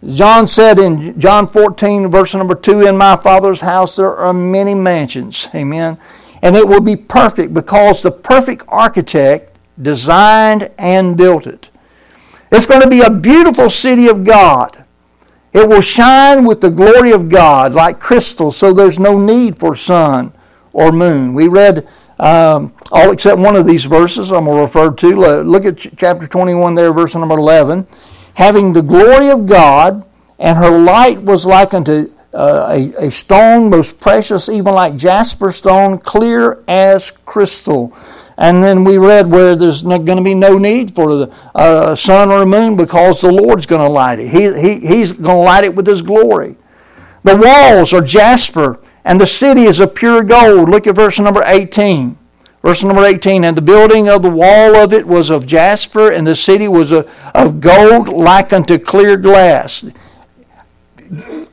John 0.05 0.45
said 0.45 0.77
in 0.77 1.19
John 1.19 1.47
14, 1.47 2.11
verse 2.11 2.35
number 2.35 2.53
2, 2.53 2.85
In 2.85 2.97
my 2.97 3.15
Father's 3.15 3.61
house 3.61 3.95
there 3.95 4.15
are 4.15 4.33
many 4.33 4.75
mansions. 4.75 5.47
Amen. 5.55 5.97
And 6.41 6.55
it 6.55 6.67
will 6.67 6.81
be 6.81 6.95
perfect 6.95 7.53
because 7.53 8.01
the 8.01 8.11
perfect 8.11 8.63
architect 8.67 9.57
designed 9.81 10.69
and 10.77 11.17
built 11.17 11.47
it. 11.47 11.69
It's 12.51 12.65
going 12.65 12.81
to 12.81 12.89
be 12.89 13.01
a 13.01 13.09
beautiful 13.09 13.69
city 13.69 14.07
of 14.07 14.23
God. 14.23 14.83
It 15.53 15.67
will 15.67 15.81
shine 15.81 16.45
with 16.45 16.61
the 16.61 16.69
glory 16.69 17.11
of 17.11 17.29
God 17.29 17.73
like 17.73 17.99
crystal, 17.99 18.51
so 18.51 18.73
there's 18.73 18.99
no 18.99 19.17
need 19.19 19.57
for 19.57 19.75
sun 19.75 20.33
or 20.71 20.91
moon. 20.91 21.33
We 21.33 21.47
read 21.47 21.87
um, 22.19 22.73
all 22.91 23.11
except 23.11 23.39
one 23.39 23.55
of 23.55 23.65
these 23.65 23.85
verses 23.85 24.31
I'm 24.31 24.45
going 24.45 24.57
to 24.57 24.63
refer 24.63 24.91
to. 24.91 25.43
Look 25.43 25.65
at 25.65 25.77
chapter 25.97 26.27
21 26.27 26.75
there, 26.75 26.93
verse 26.93 27.15
number 27.15 27.37
11. 27.37 27.87
Having 28.35 28.73
the 28.73 28.81
glory 28.81 29.29
of 29.29 29.45
God, 29.45 30.05
and 30.39 30.57
her 30.57 30.77
light 30.77 31.21
was 31.21 31.45
like 31.45 31.73
unto 31.73 32.13
uh, 32.37 32.67
a, 32.69 33.07
a 33.07 33.11
stone 33.11 33.67
most 33.67 33.99
precious, 33.99 34.47
even 34.47 34.75
like 34.75 34.95
jasper 34.95 35.51
stone, 35.51 35.97
clear 35.97 36.63
as 36.67 37.09
crystal. 37.09 37.97
And 38.37 38.63
then 38.63 38.83
we 38.83 38.99
read 38.99 39.31
where 39.31 39.55
there's 39.55 39.81
going 39.81 40.05
to 40.05 40.23
be 40.23 40.35
no 40.35 40.59
need 40.59 40.93
for 40.93 41.15
the 41.15 41.33
uh, 41.55 41.95
sun 41.95 42.29
or 42.29 42.45
moon 42.45 42.75
because 42.75 43.21
the 43.21 43.31
Lord's 43.31 43.65
going 43.65 43.81
to 43.81 43.91
light 43.91 44.19
it. 44.19 44.27
He, 44.27 44.53
he, 44.53 44.87
he's 44.87 45.13
going 45.13 45.37
to 45.37 45.41
light 45.41 45.63
it 45.63 45.73
with 45.73 45.87
His 45.87 46.03
glory. 46.03 46.55
The 47.23 47.35
walls 47.35 47.91
are 47.91 48.01
jasper, 48.01 48.79
and 49.03 49.19
the 49.19 49.25
city 49.25 49.63
is 49.63 49.79
of 49.79 49.95
pure 49.95 50.21
gold. 50.21 50.69
Look 50.69 50.85
at 50.85 50.93
verse 50.93 51.17
number 51.17 51.43
18. 51.43 52.15
Verse 52.61 52.83
number 52.83 53.03
18, 53.03 53.45
and 53.45 53.57
the 53.57 53.61
building 53.61 54.09
of 54.09 54.21
the 54.21 54.29
wall 54.29 54.75
of 54.75 54.93
it 54.93 55.07
was 55.07 55.31
of 55.31 55.47
jasper, 55.47 56.11
and 56.11 56.27
the 56.27 56.35
city 56.35 56.67
was 56.67 56.91
a, 56.91 57.09
of 57.33 57.61
gold 57.61 58.09
like 58.09 58.53
unto 58.53 58.77
clear 58.77 59.17
glass. 59.17 59.83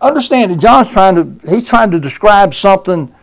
Understand 0.01 0.53
that 0.53 0.61
John's 0.61 0.91
trying 0.91 1.15
to, 1.15 1.51
he's 1.51 1.69
trying 1.69 1.91
to 1.91 2.01
describe 2.01 2.55
something 2.55 3.15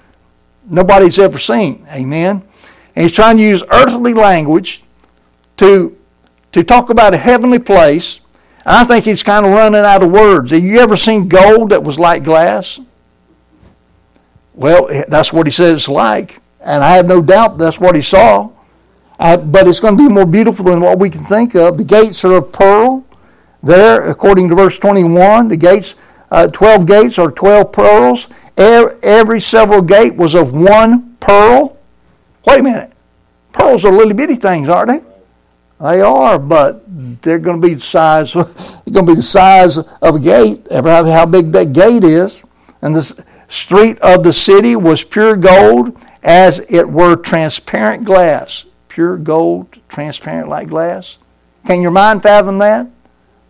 nobody's 0.69 1.19
ever 1.19 1.37
seen. 1.39 1.85
Amen. 1.91 2.43
And 2.95 3.03
he's 3.03 3.13
trying 3.13 3.37
to 3.37 3.43
use 3.43 3.63
earthly 3.71 4.13
language 4.13 4.83
to, 5.57 5.97
to 6.51 6.63
talk 6.63 6.89
about 6.89 7.13
a 7.13 7.17
heavenly 7.17 7.59
place. 7.59 8.19
And 8.65 8.75
I 8.75 8.83
think 8.83 9.05
he's 9.05 9.23
kind 9.23 9.45
of 9.45 9.51
running 9.51 9.81
out 9.81 10.03
of 10.03 10.11
words. 10.11 10.51
Have 10.51 10.63
you 10.63 10.79
ever 10.79 10.97
seen 10.97 11.27
gold 11.27 11.69
that 11.69 11.83
was 11.83 11.97
like 11.97 12.23
glass? 12.23 12.79
Well, 14.53 14.89
eh, 14.89 15.05
that's 15.07 15.33
what 15.33 15.47
he 15.47 15.51
says 15.51 15.71
it's 15.79 15.87
like. 15.87 16.41
And 16.59 16.83
I 16.83 16.95
have 16.95 17.07
no 17.07 17.21
doubt 17.21 17.57
that's 17.57 17.79
what 17.79 17.95
he 17.95 18.01
saw. 18.01 18.49
But 19.17 19.67
it's 19.67 19.79
going 19.79 19.97
to 19.97 20.03
be 20.03 20.09
more 20.09 20.25
beautiful 20.25 20.65
than 20.65 20.81
what 20.81 20.99
we 20.99 21.09
can 21.09 21.25
think 21.25 21.55
of. 21.55 21.77
The 21.77 21.83
gates 21.83 22.23
are 22.25 22.33
of 22.33 22.51
pearl. 22.51 23.05
There, 23.63 24.09
according 24.09 24.49
to 24.49 24.55
verse 24.55 24.79
21, 24.79 25.47
the 25.47 25.57
gates, 25.57 25.95
uh, 26.31 26.47
12 26.47 26.85
gates 26.87 27.19
or 27.19 27.31
12 27.31 27.71
pearls. 27.71 28.27
Every 28.57 29.41
several 29.41 29.81
gate 29.81 30.15
was 30.15 30.33
of 30.33 30.53
one 30.53 31.15
pearl. 31.19 31.77
Wait 32.45 32.59
a 32.59 32.63
minute. 32.63 32.93
Pearls 33.51 33.83
are 33.85 33.91
little 33.91 34.13
bitty 34.13 34.35
things, 34.35 34.69
aren't 34.69 34.89
they? 34.89 35.07
They 35.81 36.01
are, 36.01 36.37
but 36.39 36.83
they're 37.21 37.39
going 37.39 37.59
to 37.59 37.67
be 37.67 37.73
the 37.73 37.81
size. 37.81 38.33
They're 38.33 38.93
going 38.93 39.05
to 39.07 39.13
be 39.13 39.15
the 39.15 39.23
size 39.23 39.77
of 39.77 40.15
a 40.15 40.19
gate. 40.19 40.67
How 40.69 41.25
big 41.25 41.51
that 41.53 41.73
gate 41.73 42.03
is, 42.03 42.43
and 42.83 42.93
the 42.93 43.25
street 43.49 43.97
of 43.99 44.23
the 44.23 44.31
city 44.31 44.75
was 44.75 45.03
pure 45.03 45.35
gold, 45.35 45.97
as 46.21 46.61
it 46.69 46.87
were 46.87 47.15
transparent 47.15 48.05
glass. 48.05 48.65
Pure 48.89 49.17
gold, 49.17 49.75
transparent 49.89 50.49
like 50.49 50.67
glass. 50.67 51.17
Can 51.65 51.81
your 51.81 51.91
mind 51.91 52.21
fathom 52.21 52.59
that? 52.59 52.87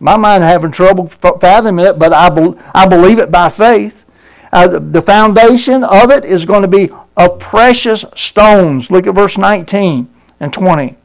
My 0.02 0.18
mind 0.18 0.44
having 0.44 0.72
trouble 0.72 1.10
fathoming 1.10 1.86
it, 1.86 2.00
but 2.00 2.12
I, 2.12 2.30
be, 2.30 2.58
I 2.74 2.88
believe 2.88 3.20
it 3.20 3.30
by 3.30 3.50
faith. 3.50 4.04
Uh, 4.52 4.80
the 4.80 5.02
foundation 5.02 5.84
of 5.84 6.10
it 6.10 6.26
is 6.26 6.44
going 6.44 6.64
to 6.64 6.68
be 6.68 6.90
of 7.16 7.40
precious 7.40 8.04
stones. 8.16 8.90
Look 8.90 9.06
at 9.06 9.14
verse 9.14 9.38
19 9.38 10.12
and 10.40 10.52
20. 10.52 10.98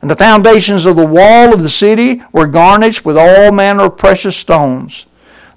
And 0.00 0.10
the 0.10 0.16
foundations 0.16 0.86
of 0.86 0.96
the 0.96 1.06
wall 1.06 1.52
of 1.52 1.62
the 1.62 1.68
city 1.68 2.22
were 2.32 2.46
garnished 2.46 3.04
with 3.04 3.18
all 3.18 3.52
manner 3.52 3.84
of 3.84 3.98
precious 3.98 4.36
stones. 4.36 5.04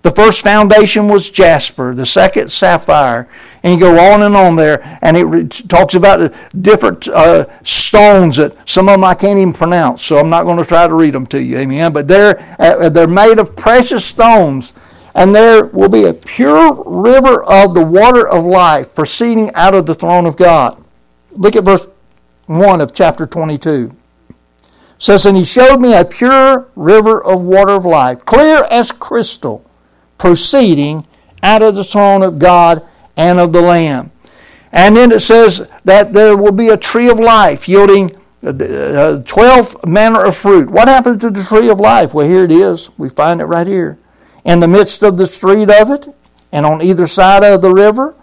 The 0.01 0.11
first 0.11 0.43
foundation 0.43 1.07
was 1.07 1.29
jasper, 1.29 1.95
the 1.95 2.05
second 2.05 2.51
sapphire, 2.51 3.29
and 3.63 3.73
you 3.73 3.79
go 3.79 3.99
on 4.11 4.23
and 4.23 4.35
on 4.35 4.55
there, 4.55 4.99
and 5.01 5.15
it 5.15 5.69
talks 5.69 5.93
about 5.93 6.33
different 6.61 7.07
uh, 7.07 7.45
stones 7.63 8.37
that 8.37 8.55
some 8.67 8.89
of 8.89 8.93
them 8.93 9.03
I 9.03 9.13
can't 9.13 9.37
even 9.37 9.53
pronounce, 9.53 10.03
so 10.03 10.17
I'm 10.17 10.29
not 10.29 10.43
going 10.43 10.57
to 10.57 10.65
try 10.65 10.87
to 10.87 10.93
read 10.93 11.13
them 11.13 11.27
to 11.27 11.41
you, 11.41 11.57
amen. 11.57 11.93
But 11.93 12.07
they're 12.07 12.39
uh, 12.59 12.89
they're 12.89 13.07
made 13.07 13.37
of 13.37 13.55
precious 13.55 14.03
stones, 14.03 14.73
and 15.13 15.35
there 15.35 15.65
will 15.65 15.89
be 15.89 16.05
a 16.05 16.13
pure 16.13 16.73
river 16.85 17.43
of 17.43 17.75
the 17.75 17.85
water 17.85 18.27
of 18.27 18.43
life 18.45 18.95
proceeding 18.95 19.53
out 19.53 19.75
of 19.75 19.85
the 19.85 19.95
throne 19.95 20.25
of 20.25 20.35
God. 20.35 20.83
Look 21.31 21.55
at 21.55 21.63
verse 21.63 21.87
1 22.47 22.81
of 22.81 22.93
chapter 22.93 23.25
22. 23.25 23.95
It 24.29 24.35
says, 24.97 25.25
And 25.25 25.37
he 25.37 25.45
showed 25.45 25.77
me 25.77 25.93
a 25.93 26.03
pure 26.03 26.67
river 26.75 27.23
of 27.23 27.41
water 27.41 27.73
of 27.73 27.85
life, 27.85 28.25
clear 28.25 28.65
as 28.65 28.91
crystal, 28.91 29.63
proceeding 30.17 31.05
out 31.43 31.61
of 31.61 31.75
the 31.75 31.83
throne 31.83 32.23
of 32.23 32.39
God 32.39 32.85
and 33.21 33.39
of 33.39 33.53
the 33.53 33.61
Lamb. 33.61 34.11
And 34.71 34.95
then 34.95 35.11
it 35.11 35.19
says 35.21 35.67
that 35.83 36.13
there 36.13 36.35
will 36.35 36.51
be 36.51 36.69
a 36.69 36.77
tree 36.77 37.09
of 37.09 37.19
life 37.19 37.67
yielding 37.67 38.15
uh, 38.43 39.21
12 39.25 39.85
manner 39.85 40.23
of 40.23 40.37
fruit. 40.37 40.69
What 40.71 40.87
happened 40.87 41.21
to 41.21 41.29
the 41.29 41.43
tree 41.43 41.69
of 41.69 41.79
life? 41.79 42.13
Well, 42.13 42.27
here 42.27 42.45
it 42.45 42.51
is. 42.51 42.89
We 42.97 43.09
find 43.09 43.41
it 43.41 43.45
right 43.45 43.67
here. 43.67 43.99
In 44.43 44.59
the 44.59 44.67
midst 44.67 45.03
of 45.03 45.17
the 45.17 45.27
street 45.27 45.69
of 45.69 45.91
it, 45.91 46.07
and 46.51 46.65
on 46.65 46.81
either 46.81 47.05
side 47.05 47.43
of 47.43 47.61
the 47.61 47.71
river, 47.71 48.15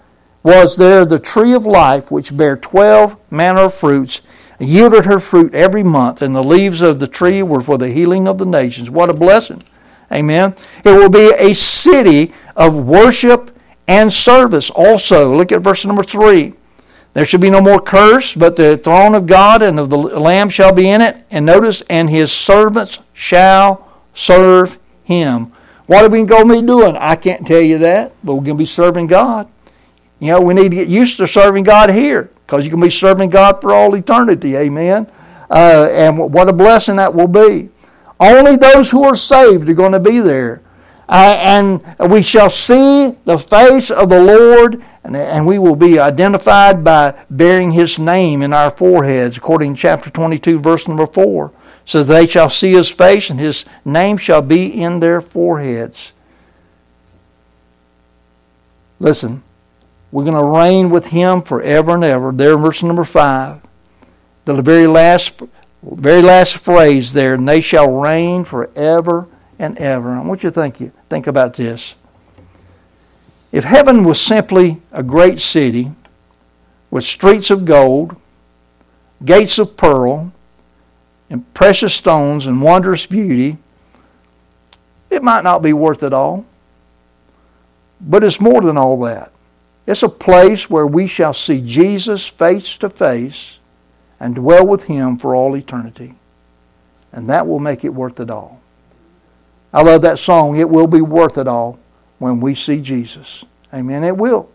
was 0.42 0.76
there 0.76 1.04
the 1.04 1.18
tree 1.18 1.52
of 1.52 1.64
life, 1.64 2.10
which 2.10 2.36
bare 2.36 2.56
12 2.56 3.16
manner 3.30 3.62
of 3.62 3.74
fruits, 3.74 4.22
yielded 4.58 5.04
her 5.04 5.20
fruit 5.20 5.54
every 5.54 5.84
month, 5.84 6.22
and 6.22 6.34
the 6.34 6.42
leaves 6.42 6.82
of 6.82 6.98
the 6.98 7.06
tree 7.06 7.42
were 7.42 7.60
for 7.60 7.78
the 7.78 7.90
healing 7.90 8.26
of 8.26 8.38
the 8.38 8.44
nations. 8.44 8.90
What 8.90 9.10
a 9.10 9.14
blessing. 9.14 9.62
Amen. 10.10 10.54
It 10.84 10.90
will 10.90 11.10
be 11.10 11.32
a 11.36 11.54
city 11.54 12.34
of 12.56 12.74
worship 12.74 13.56
and 13.88 14.12
service 14.12 14.70
also. 14.70 15.34
Look 15.34 15.50
at 15.50 15.62
verse 15.62 15.84
number 15.84 16.04
3. 16.04 16.52
There 17.14 17.24
shall 17.24 17.40
be 17.40 17.50
no 17.50 17.62
more 17.62 17.80
curse, 17.80 18.34
but 18.34 18.54
the 18.54 18.76
throne 18.76 19.14
of 19.14 19.26
God 19.26 19.62
and 19.62 19.80
of 19.80 19.90
the 19.90 19.96
Lamb 19.96 20.50
shall 20.50 20.72
be 20.72 20.88
in 20.88 21.00
it. 21.00 21.16
And 21.30 21.46
notice, 21.46 21.82
and 21.88 22.08
his 22.08 22.30
servants 22.30 22.98
shall 23.12 23.88
serve 24.14 24.78
him. 25.02 25.52
What 25.86 26.04
are 26.04 26.10
we 26.10 26.22
going 26.24 26.48
to 26.48 26.60
be 26.60 26.66
doing? 26.66 26.96
I 26.96 27.16
can't 27.16 27.46
tell 27.46 27.62
you 27.62 27.78
that, 27.78 28.12
but 28.22 28.34
we're 28.34 28.44
going 28.44 28.58
to 28.58 28.62
be 28.62 28.66
serving 28.66 29.06
God. 29.06 29.50
You 30.20 30.28
know, 30.28 30.40
we 30.40 30.52
need 30.52 30.68
to 30.68 30.76
get 30.76 30.88
used 30.88 31.16
to 31.16 31.26
serving 31.26 31.64
God 31.64 31.90
here 31.90 32.30
because 32.46 32.64
you 32.64 32.70
can 32.70 32.80
be 32.80 32.90
serving 32.90 33.30
God 33.30 33.60
for 33.62 33.72
all 33.72 33.94
eternity. 33.94 34.54
Amen. 34.56 35.10
Uh, 35.50 35.88
and 35.90 36.18
what 36.18 36.48
a 36.48 36.52
blessing 36.52 36.96
that 36.96 37.14
will 37.14 37.28
be. 37.28 37.70
Only 38.20 38.56
those 38.56 38.90
who 38.90 39.04
are 39.04 39.16
saved 39.16 39.68
are 39.68 39.74
going 39.74 39.92
to 39.92 40.00
be 40.00 40.18
there. 40.18 40.60
Uh, 41.08 41.34
and 41.38 42.10
we 42.10 42.22
shall 42.22 42.50
see 42.50 43.16
the 43.24 43.38
face 43.38 43.90
of 43.90 44.10
the 44.10 44.22
Lord, 44.22 44.84
and, 45.02 45.16
and 45.16 45.46
we 45.46 45.58
will 45.58 45.76
be 45.76 45.98
identified 45.98 46.84
by 46.84 47.14
bearing 47.30 47.70
his 47.70 47.98
name 47.98 48.42
in 48.42 48.52
our 48.52 48.70
foreheads, 48.70 49.38
according 49.38 49.74
to 49.74 49.80
chapter 49.80 50.10
22, 50.10 50.58
verse 50.58 50.86
number 50.86 51.06
4. 51.06 51.50
So 51.86 52.02
they 52.02 52.26
shall 52.26 52.50
see 52.50 52.72
his 52.72 52.90
face, 52.90 53.30
and 53.30 53.40
his 53.40 53.64
name 53.86 54.18
shall 54.18 54.42
be 54.42 54.66
in 54.66 55.00
their 55.00 55.22
foreheads. 55.22 56.12
Listen, 59.00 59.42
we're 60.12 60.24
going 60.24 60.36
to 60.36 60.58
reign 60.58 60.90
with 60.90 61.06
him 61.06 61.40
forever 61.40 61.94
and 61.94 62.04
ever. 62.04 62.32
There 62.32 62.58
verse 62.58 62.82
number 62.82 63.04
5. 63.04 63.62
The 64.44 64.60
very 64.60 64.86
last, 64.86 65.40
very 65.82 66.20
last 66.20 66.58
phrase 66.58 67.14
there, 67.14 67.32
and 67.32 67.48
they 67.48 67.62
shall 67.62 67.90
reign 67.90 68.44
forever 68.44 69.26
and 69.58 69.76
ever. 69.78 70.12
I 70.12 70.20
want 70.20 70.42
you 70.42 70.50
to 70.50 70.54
think, 70.54 70.80
you, 70.80 70.92
think 71.08 71.26
about 71.26 71.54
this. 71.54 71.94
If 73.50 73.64
heaven 73.64 74.04
was 74.04 74.20
simply 74.20 74.80
a 74.92 75.02
great 75.02 75.40
city 75.40 75.92
with 76.90 77.04
streets 77.04 77.50
of 77.50 77.64
gold, 77.64 78.16
gates 79.24 79.58
of 79.58 79.76
pearl, 79.76 80.32
and 81.30 81.52
precious 81.54 81.94
stones 81.94 82.46
and 82.46 82.62
wondrous 82.62 83.06
beauty, 83.06 83.58
it 85.10 85.22
might 85.22 85.44
not 85.44 85.62
be 85.62 85.72
worth 85.72 86.02
it 86.02 86.12
all. 86.12 86.44
But 88.00 88.22
it's 88.22 88.40
more 88.40 88.60
than 88.60 88.76
all 88.76 89.00
that. 89.02 89.32
It's 89.86 90.02
a 90.02 90.08
place 90.08 90.68
where 90.68 90.86
we 90.86 91.06
shall 91.06 91.34
see 91.34 91.60
Jesus 91.60 92.26
face 92.26 92.76
to 92.76 92.88
face 92.88 93.58
and 94.20 94.34
dwell 94.34 94.66
with 94.66 94.84
him 94.84 95.18
for 95.18 95.34
all 95.34 95.56
eternity. 95.56 96.14
And 97.12 97.28
that 97.30 97.46
will 97.46 97.58
make 97.58 97.84
it 97.84 97.94
worth 97.94 98.20
it 98.20 98.30
all. 98.30 98.57
I 99.72 99.82
love 99.82 100.02
that 100.02 100.18
song. 100.18 100.56
It 100.56 100.68
will 100.68 100.86
be 100.86 101.00
worth 101.00 101.38
it 101.38 101.48
all 101.48 101.78
when 102.18 102.40
we 102.40 102.54
see 102.54 102.80
Jesus. 102.80 103.44
Amen. 103.72 104.04
It 104.04 104.16
will. 104.16 104.50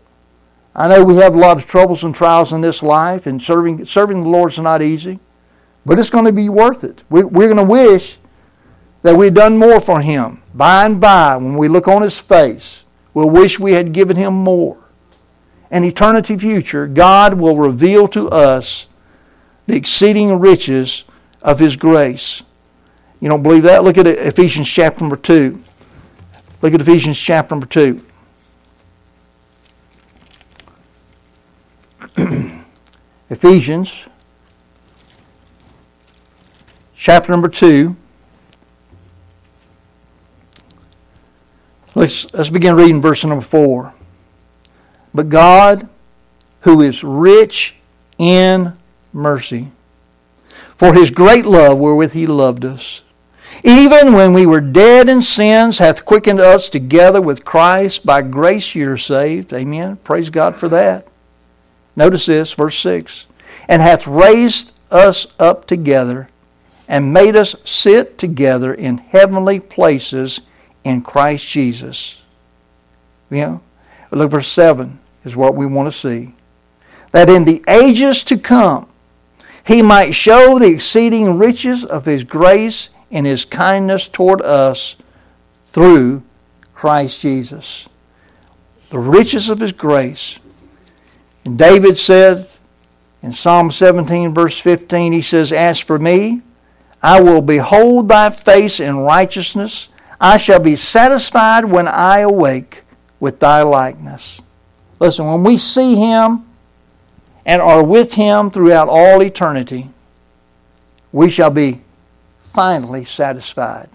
I 0.74 0.88
know 0.88 1.04
we 1.04 1.16
have 1.16 1.36
a 1.36 1.38
lot 1.38 1.56
of 1.56 1.66
troubles 1.66 2.02
and 2.02 2.14
trials 2.14 2.52
in 2.52 2.60
this 2.60 2.82
life, 2.82 3.26
and 3.26 3.40
serving, 3.40 3.84
serving 3.84 4.22
the 4.22 4.28
Lord 4.28 4.52
is 4.52 4.58
not 4.58 4.82
easy, 4.82 5.20
but 5.86 5.98
it's 5.98 6.10
going 6.10 6.24
to 6.24 6.32
be 6.32 6.48
worth 6.48 6.82
it. 6.82 7.04
We, 7.08 7.22
we're 7.22 7.46
going 7.46 7.56
to 7.58 7.62
wish 7.62 8.18
that 9.02 9.16
we'd 9.16 9.34
done 9.34 9.56
more 9.56 9.80
for 9.80 10.00
Him. 10.00 10.42
By 10.52 10.86
and 10.86 11.00
by, 11.00 11.36
when 11.36 11.54
we 11.54 11.68
look 11.68 11.86
on 11.86 12.02
His 12.02 12.18
face, 12.18 12.82
we'll 13.12 13.30
wish 13.30 13.60
we 13.60 13.72
had 13.72 13.92
given 13.92 14.16
Him 14.16 14.34
more. 14.34 14.78
In 15.70 15.84
eternity 15.84 16.36
future, 16.36 16.88
God 16.88 17.34
will 17.34 17.56
reveal 17.56 18.08
to 18.08 18.28
us 18.30 18.86
the 19.66 19.76
exceeding 19.76 20.40
riches 20.40 21.04
of 21.40 21.60
His 21.60 21.76
grace. 21.76 22.42
You 23.24 23.30
don't 23.30 23.42
believe 23.42 23.62
that? 23.62 23.82
Look 23.84 23.96
at 23.96 24.06
Ephesians 24.06 24.68
chapter 24.68 25.00
number 25.00 25.16
2. 25.16 25.58
Look 26.60 26.74
at 26.74 26.80
Ephesians 26.82 27.18
chapter 27.18 27.54
number 27.54 27.64
2. 27.64 28.04
Ephesians 33.30 34.04
chapter 36.94 37.32
number 37.32 37.48
2. 37.48 37.96
Let's, 41.94 42.30
let's 42.34 42.50
begin 42.50 42.76
reading 42.76 43.00
verse 43.00 43.24
number 43.24 43.42
4. 43.42 43.94
But 45.14 45.30
God, 45.30 45.88
who 46.60 46.82
is 46.82 47.02
rich 47.02 47.76
in 48.18 48.76
mercy, 49.14 49.72
for 50.76 50.92
his 50.92 51.10
great 51.10 51.46
love 51.46 51.78
wherewith 51.78 52.12
he 52.12 52.26
loved 52.26 52.66
us, 52.66 53.00
even 53.62 54.12
when 54.12 54.32
we 54.32 54.46
were 54.46 54.60
dead 54.60 55.08
in 55.08 55.22
sins, 55.22 55.78
hath 55.78 56.04
quickened 56.04 56.40
us 56.40 56.68
together 56.68 57.20
with 57.20 57.44
Christ. 57.44 58.04
By 58.04 58.22
grace 58.22 58.74
you 58.74 58.90
are 58.90 58.98
saved. 58.98 59.52
Amen. 59.52 59.96
Praise 59.96 60.30
God 60.30 60.56
for 60.56 60.68
that. 60.70 61.06
Notice 61.96 62.26
this, 62.26 62.52
verse 62.52 62.78
6. 62.78 63.26
And 63.68 63.80
hath 63.80 64.06
raised 64.06 64.72
us 64.90 65.26
up 65.38 65.66
together 65.66 66.28
and 66.88 67.12
made 67.12 67.36
us 67.36 67.56
sit 67.64 68.18
together 68.18 68.74
in 68.74 68.98
heavenly 68.98 69.60
places 69.60 70.40
in 70.82 71.02
Christ 71.02 71.46
Jesus. 71.46 72.18
You 73.30 73.38
know, 73.38 73.60
look, 74.10 74.30
verse 74.30 74.48
7 74.48 74.98
is 75.24 75.34
what 75.34 75.54
we 75.54 75.66
want 75.66 75.92
to 75.92 75.98
see. 75.98 76.34
That 77.12 77.30
in 77.30 77.44
the 77.44 77.64
ages 77.68 78.22
to 78.24 78.36
come, 78.36 78.88
he 79.66 79.80
might 79.80 80.14
show 80.14 80.58
the 80.58 80.66
exceeding 80.66 81.38
riches 81.38 81.84
of 81.84 82.04
his 82.04 82.22
grace 82.22 82.90
in 83.14 83.24
his 83.24 83.44
kindness 83.44 84.08
toward 84.08 84.42
us 84.42 84.96
through 85.72 86.20
Christ 86.74 87.20
Jesus. 87.22 87.86
The 88.90 88.98
riches 88.98 89.48
of 89.48 89.60
his 89.60 89.70
grace. 89.70 90.40
And 91.44 91.56
David 91.56 91.96
said 91.96 92.48
in 93.22 93.32
Psalm 93.32 93.70
17, 93.70 94.34
verse 94.34 94.58
15, 94.58 95.12
he 95.12 95.22
says, 95.22 95.52
As 95.52 95.78
for 95.78 95.96
me, 95.96 96.42
I 97.00 97.20
will 97.20 97.40
behold 97.40 98.08
thy 98.08 98.30
face 98.30 98.80
in 98.80 98.96
righteousness. 98.96 99.86
I 100.20 100.36
shall 100.36 100.60
be 100.60 100.74
satisfied 100.74 101.66
when 101.66 101.86
I 101.86 102.20
awake 102.20 102.82
with 103.20 103.38
thy 103.38 103.62
likeness. 103.62 104.40
Listen, 104.98 105.26
when 105.26 105.44
we 105.44 105.56
see 105.56 105.94
him 105.94 106.44
and 107.46 107.62
are 107.62 107.84
with 107.84 108.14
him 108.14 108.50
throughout 108.50 108.88
all 108.88 109.22
eternity, 109.22 109.90
we 111.12 111.30
shall 111.30 111.50
be 111.50 111.83
finally 112.54 113.04
satisfied. 113.04 113.90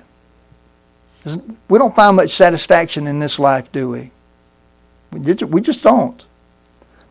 We 1.68 1.80
don't 1.80 1.96
find 1.96 2.16
much 2.16 2.32
satisfaction 2.32 3.08
in 3.08 3.20
this 3.20 3.40
life, 3.40 3.72
do 3.72 3.90
we? 3.90 4.12
We 5.12 5.62
just 5.62 5.84
don't. 5.84 6.24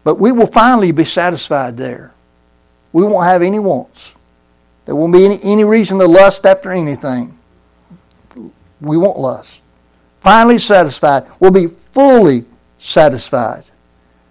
But 0.05 0.21
we 0.21 0.31
will 0.31 0.47
finally 0.47 0.93
be 0.93 1.05
satisfied 1.05 1.77
there. 1.77 2.13
We 2.93 3.03
won't 3.03 3.27
have 3.27 3.43
any 3.43 3.59
wants. 3.59 4.15
There 4.85 4.95
won't 4.95 5.13
be 5.13 5.25
any, 5.25 5.39
any 5.43 5.65
reason 5.65 5.99
to 5.99 6.07
lust 6.07 6.47
after 6.47 6.73
anything. 6.73 7.39
We 8.81 8.97
won't 8.97 9.19
lust. 9.19 9.61
Finally 10.21 10.59
satisfied. 10.59 11.27
We'll 11.39 11.51
be 11.51 11.67
fully 11.67 12.45
satisfied. 12.79 13.65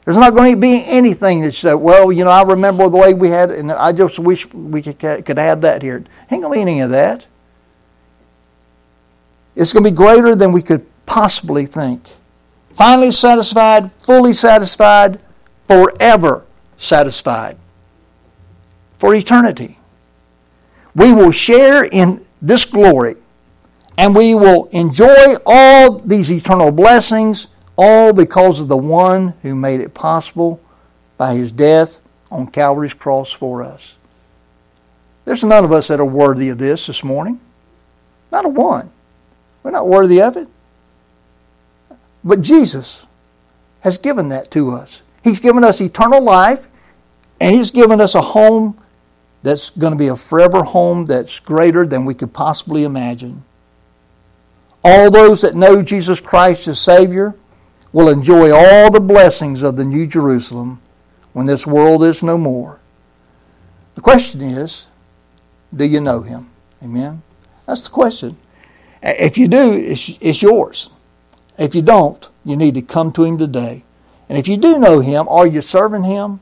There's 0.08 0.16
not 0.16 0.34
going 0.34 0.54
to 0.54 0.58
be 0.58 0.86
anything 0.88 1.42
that 1.42 1.54
said, 1.54 1.74
uh, 1.74 1.78
well, 1.78 2.14
you 2.14 2.24
know, 2.24 2.32
I 2.32 2.42
remember 2.44 2.88
the 2.88 2.96
way 2.96 3.14
we 3.14 3.28
had, 3.28 3.52
and 3.52 3.70
I 3.70 3.92
just 3.92 4.20
wish 4.20 4.50
we 4.54 4.82
could, 4.82 4.98
could 4.98 5.36
that 5.36 5.82
here. 5.82 6.06
Ain't 6.32 6.44
going 6.44 6.44
to 6.44 6.50
be 6.52 6.62
any 6.62 6.80
of 6.80 6.92
that. 6.92 7.26
It's 9.54 9.74
going 9.74 9.84
to 9.84 9.92
be 9.92 9.94
greater 9.94 10.34
than 10.34 10.54
we 10.54 10.62
could 10.62 10.86
possibly 11.06 11.66
think. 11.66 12.08
Finally 12.74 13.12
satisfied, 13.12 13.92
fully 13.98 14.32
satisfied, 14.32 15.20
forever 15.68 16.46
satisfied. 16.78 17.58
For 19.00 19.14
eternity. 19.14 19.78
We 20.96 21.12
will 21.12 21.32
share 21.32 21.84
in 21.84 22.26
this 22.42 22.64
glory 22.64 23.18
and 23.98 24.16
we 24.16 24.36
will 24.36 24.70
enjoy 24.72 25.36
all 25.46 26.00
these 26.00 26.32
eternal 26.32 26.72
blessings 26.72 27.50
all 27.78 28.12
because 28.12 28.60
of 28.60 28.68
the 28.68 28.78
one 28.78 29.34
who 29.44 29.56
made 29.56 29.82
it 29.82 29.94
possible 29.94 30.60
by 31.18 31.36
his 31.36 31.52
death 31.52 32.00
on 32.32 32.48
Calvary's 32.48 32.94
cross 32.94 33.32
for 33.32 33.64
us. 33.64 33.96
There's 35.26 35.44
none 35.44 35.64
of 35.64 35.72
us 35.72 35.88
that 35.90 36.00
are 36.00 36.06
worthy 36.06 36.50
of 36.50 36.58
this 36.58 36.88
this 36.88 37.04
morning. 37.04 37.40
Not 38.32 38.46
a 38.46 38.50
one. 38.50 38.90
We're 39.62 39.72
not 39.72 39.88
worthy 39.88 40.22
of 40.22 40.38
it. 40.38 40.48
But 42.24 42.42
Jesus 42.42 43.06
has 43.82 43.98
given 43.98 44.30
that 44.30 44.52
to 44.52 44.72
us. 44.72 45.02
He's 45.24 45.40
given 45.40 45.64
us 45.64 45.82
eternal 45.82 46.22
life, 46.22 46.68
and 47.40 47.56
He's 47.56 47.72
given 47.72 48.02
us 48.02 48.16
a 48.16 48.22
home 48.22 48.78
that's 49.44 49.70
going 49.70 49.92
to 49.92 49.98
be 49.98 50.08
a 50.08 50.16
forever 50.16 50.64
home 50.64 51.06
that's 51.06 51.40
greater 51.40 51.86
than 51.86 52.06
we 52.06 52.14
could 52.14 52.34
possibly 52.34 52.84
imagine. 52.84 53.44
All 54.84 55.12
those 55.12 55.42
that 55.42 55.54
know 55.54 55.82
Jesus 55.82 56.20
Christ 56.20 56.68
as 56.68 56.80
Savior 56.80 57.36
will 57.92 58.10
enjoy 58.10 58.52
all 58.52 58.92
the 58.92 59.00
blessings 59.00 59.64
of 59.64 59.76
the 59.76 59.86
New 59.86 60.08
Jerusalem 60.08 60.82
when 61.34 61.46
this 61.46 61.66
world 61.66 62.04
is 62.04 62.22
no 62.24 62.38
more. 62.38 62.80
The 63.96 64.02
question 64.02 64.42
is, 64.42 64.88
do 65.76 65.86
you 65.86 66.02
know 66.02 66.22
Him? 66.22 66.50
Amen? 66.84 67.22
That's 67.66 67.82
the 67.82 67.90
question. 67.90 68.38
If 69.02 69.38
you 69.38 69.48
do, 69.48 69.74
it's, 69.74 70.12
it's 70.20 70.42
yours. 70.42 70.90
If 71.58 71.76
you 71.76 71.82
don't, 71.82 72.28
you 72.44 72.56
need 72.56 72.76
to 72.76 72.82
come 72.82 73.12
to 73.14 73.24
Him 73.24 73.38
today. 73.38 73.84
And 74.30 74.38
if 74.38 74.48
you 74.48 74.58
do 74.58 74.78
know 74.78 75.00
Him, 75.00 75.28
are 75.30 75.48
you 75.48 75.62
serving 75.62 76.04
Him? 76.04 76.40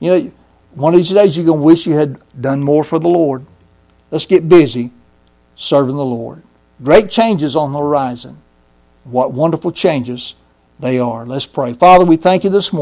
You 0.00 0.10
know, 0.10 0.32
one 0.74 0.94
of 0.94 0.98
these 0.98 1.10
days 1.10 1.36
you're 1.36 1.46
going 1.46 1.60
to 1.60 1.64
wish 1.64 1.86
you 1.86 1.94
had 1.94 2.18
done 2.40 2.60
more 2.60 2.84
for 2.84 2.98
the 2.98 3.08
Lord. 3.08 3.44
Let's 4.10 4.26
get 4.26 4.48
busy 4.48 4.90
serving 5.56 5.96
the 5.96 6.04
Lord. 6.04 6.42
Great 6.82 7.10
changes 7.10 7.56
on 7.56 7.72
the 7.72 7.80
horizon. 7.80 8.38
What 9.04 9.32
wonderful 9.32 9.72
changes 9.72 10.34
they 10.80 10.98
are. 10.98 11.26
Let's 11.26 11.46
pray. 11.46 11.72
Father, 11.72 12.04
we 12.04 12.16
thank 12.16 12.44
you 12.44 12.50
this 12.50 12.72
morning. 12.72 12.76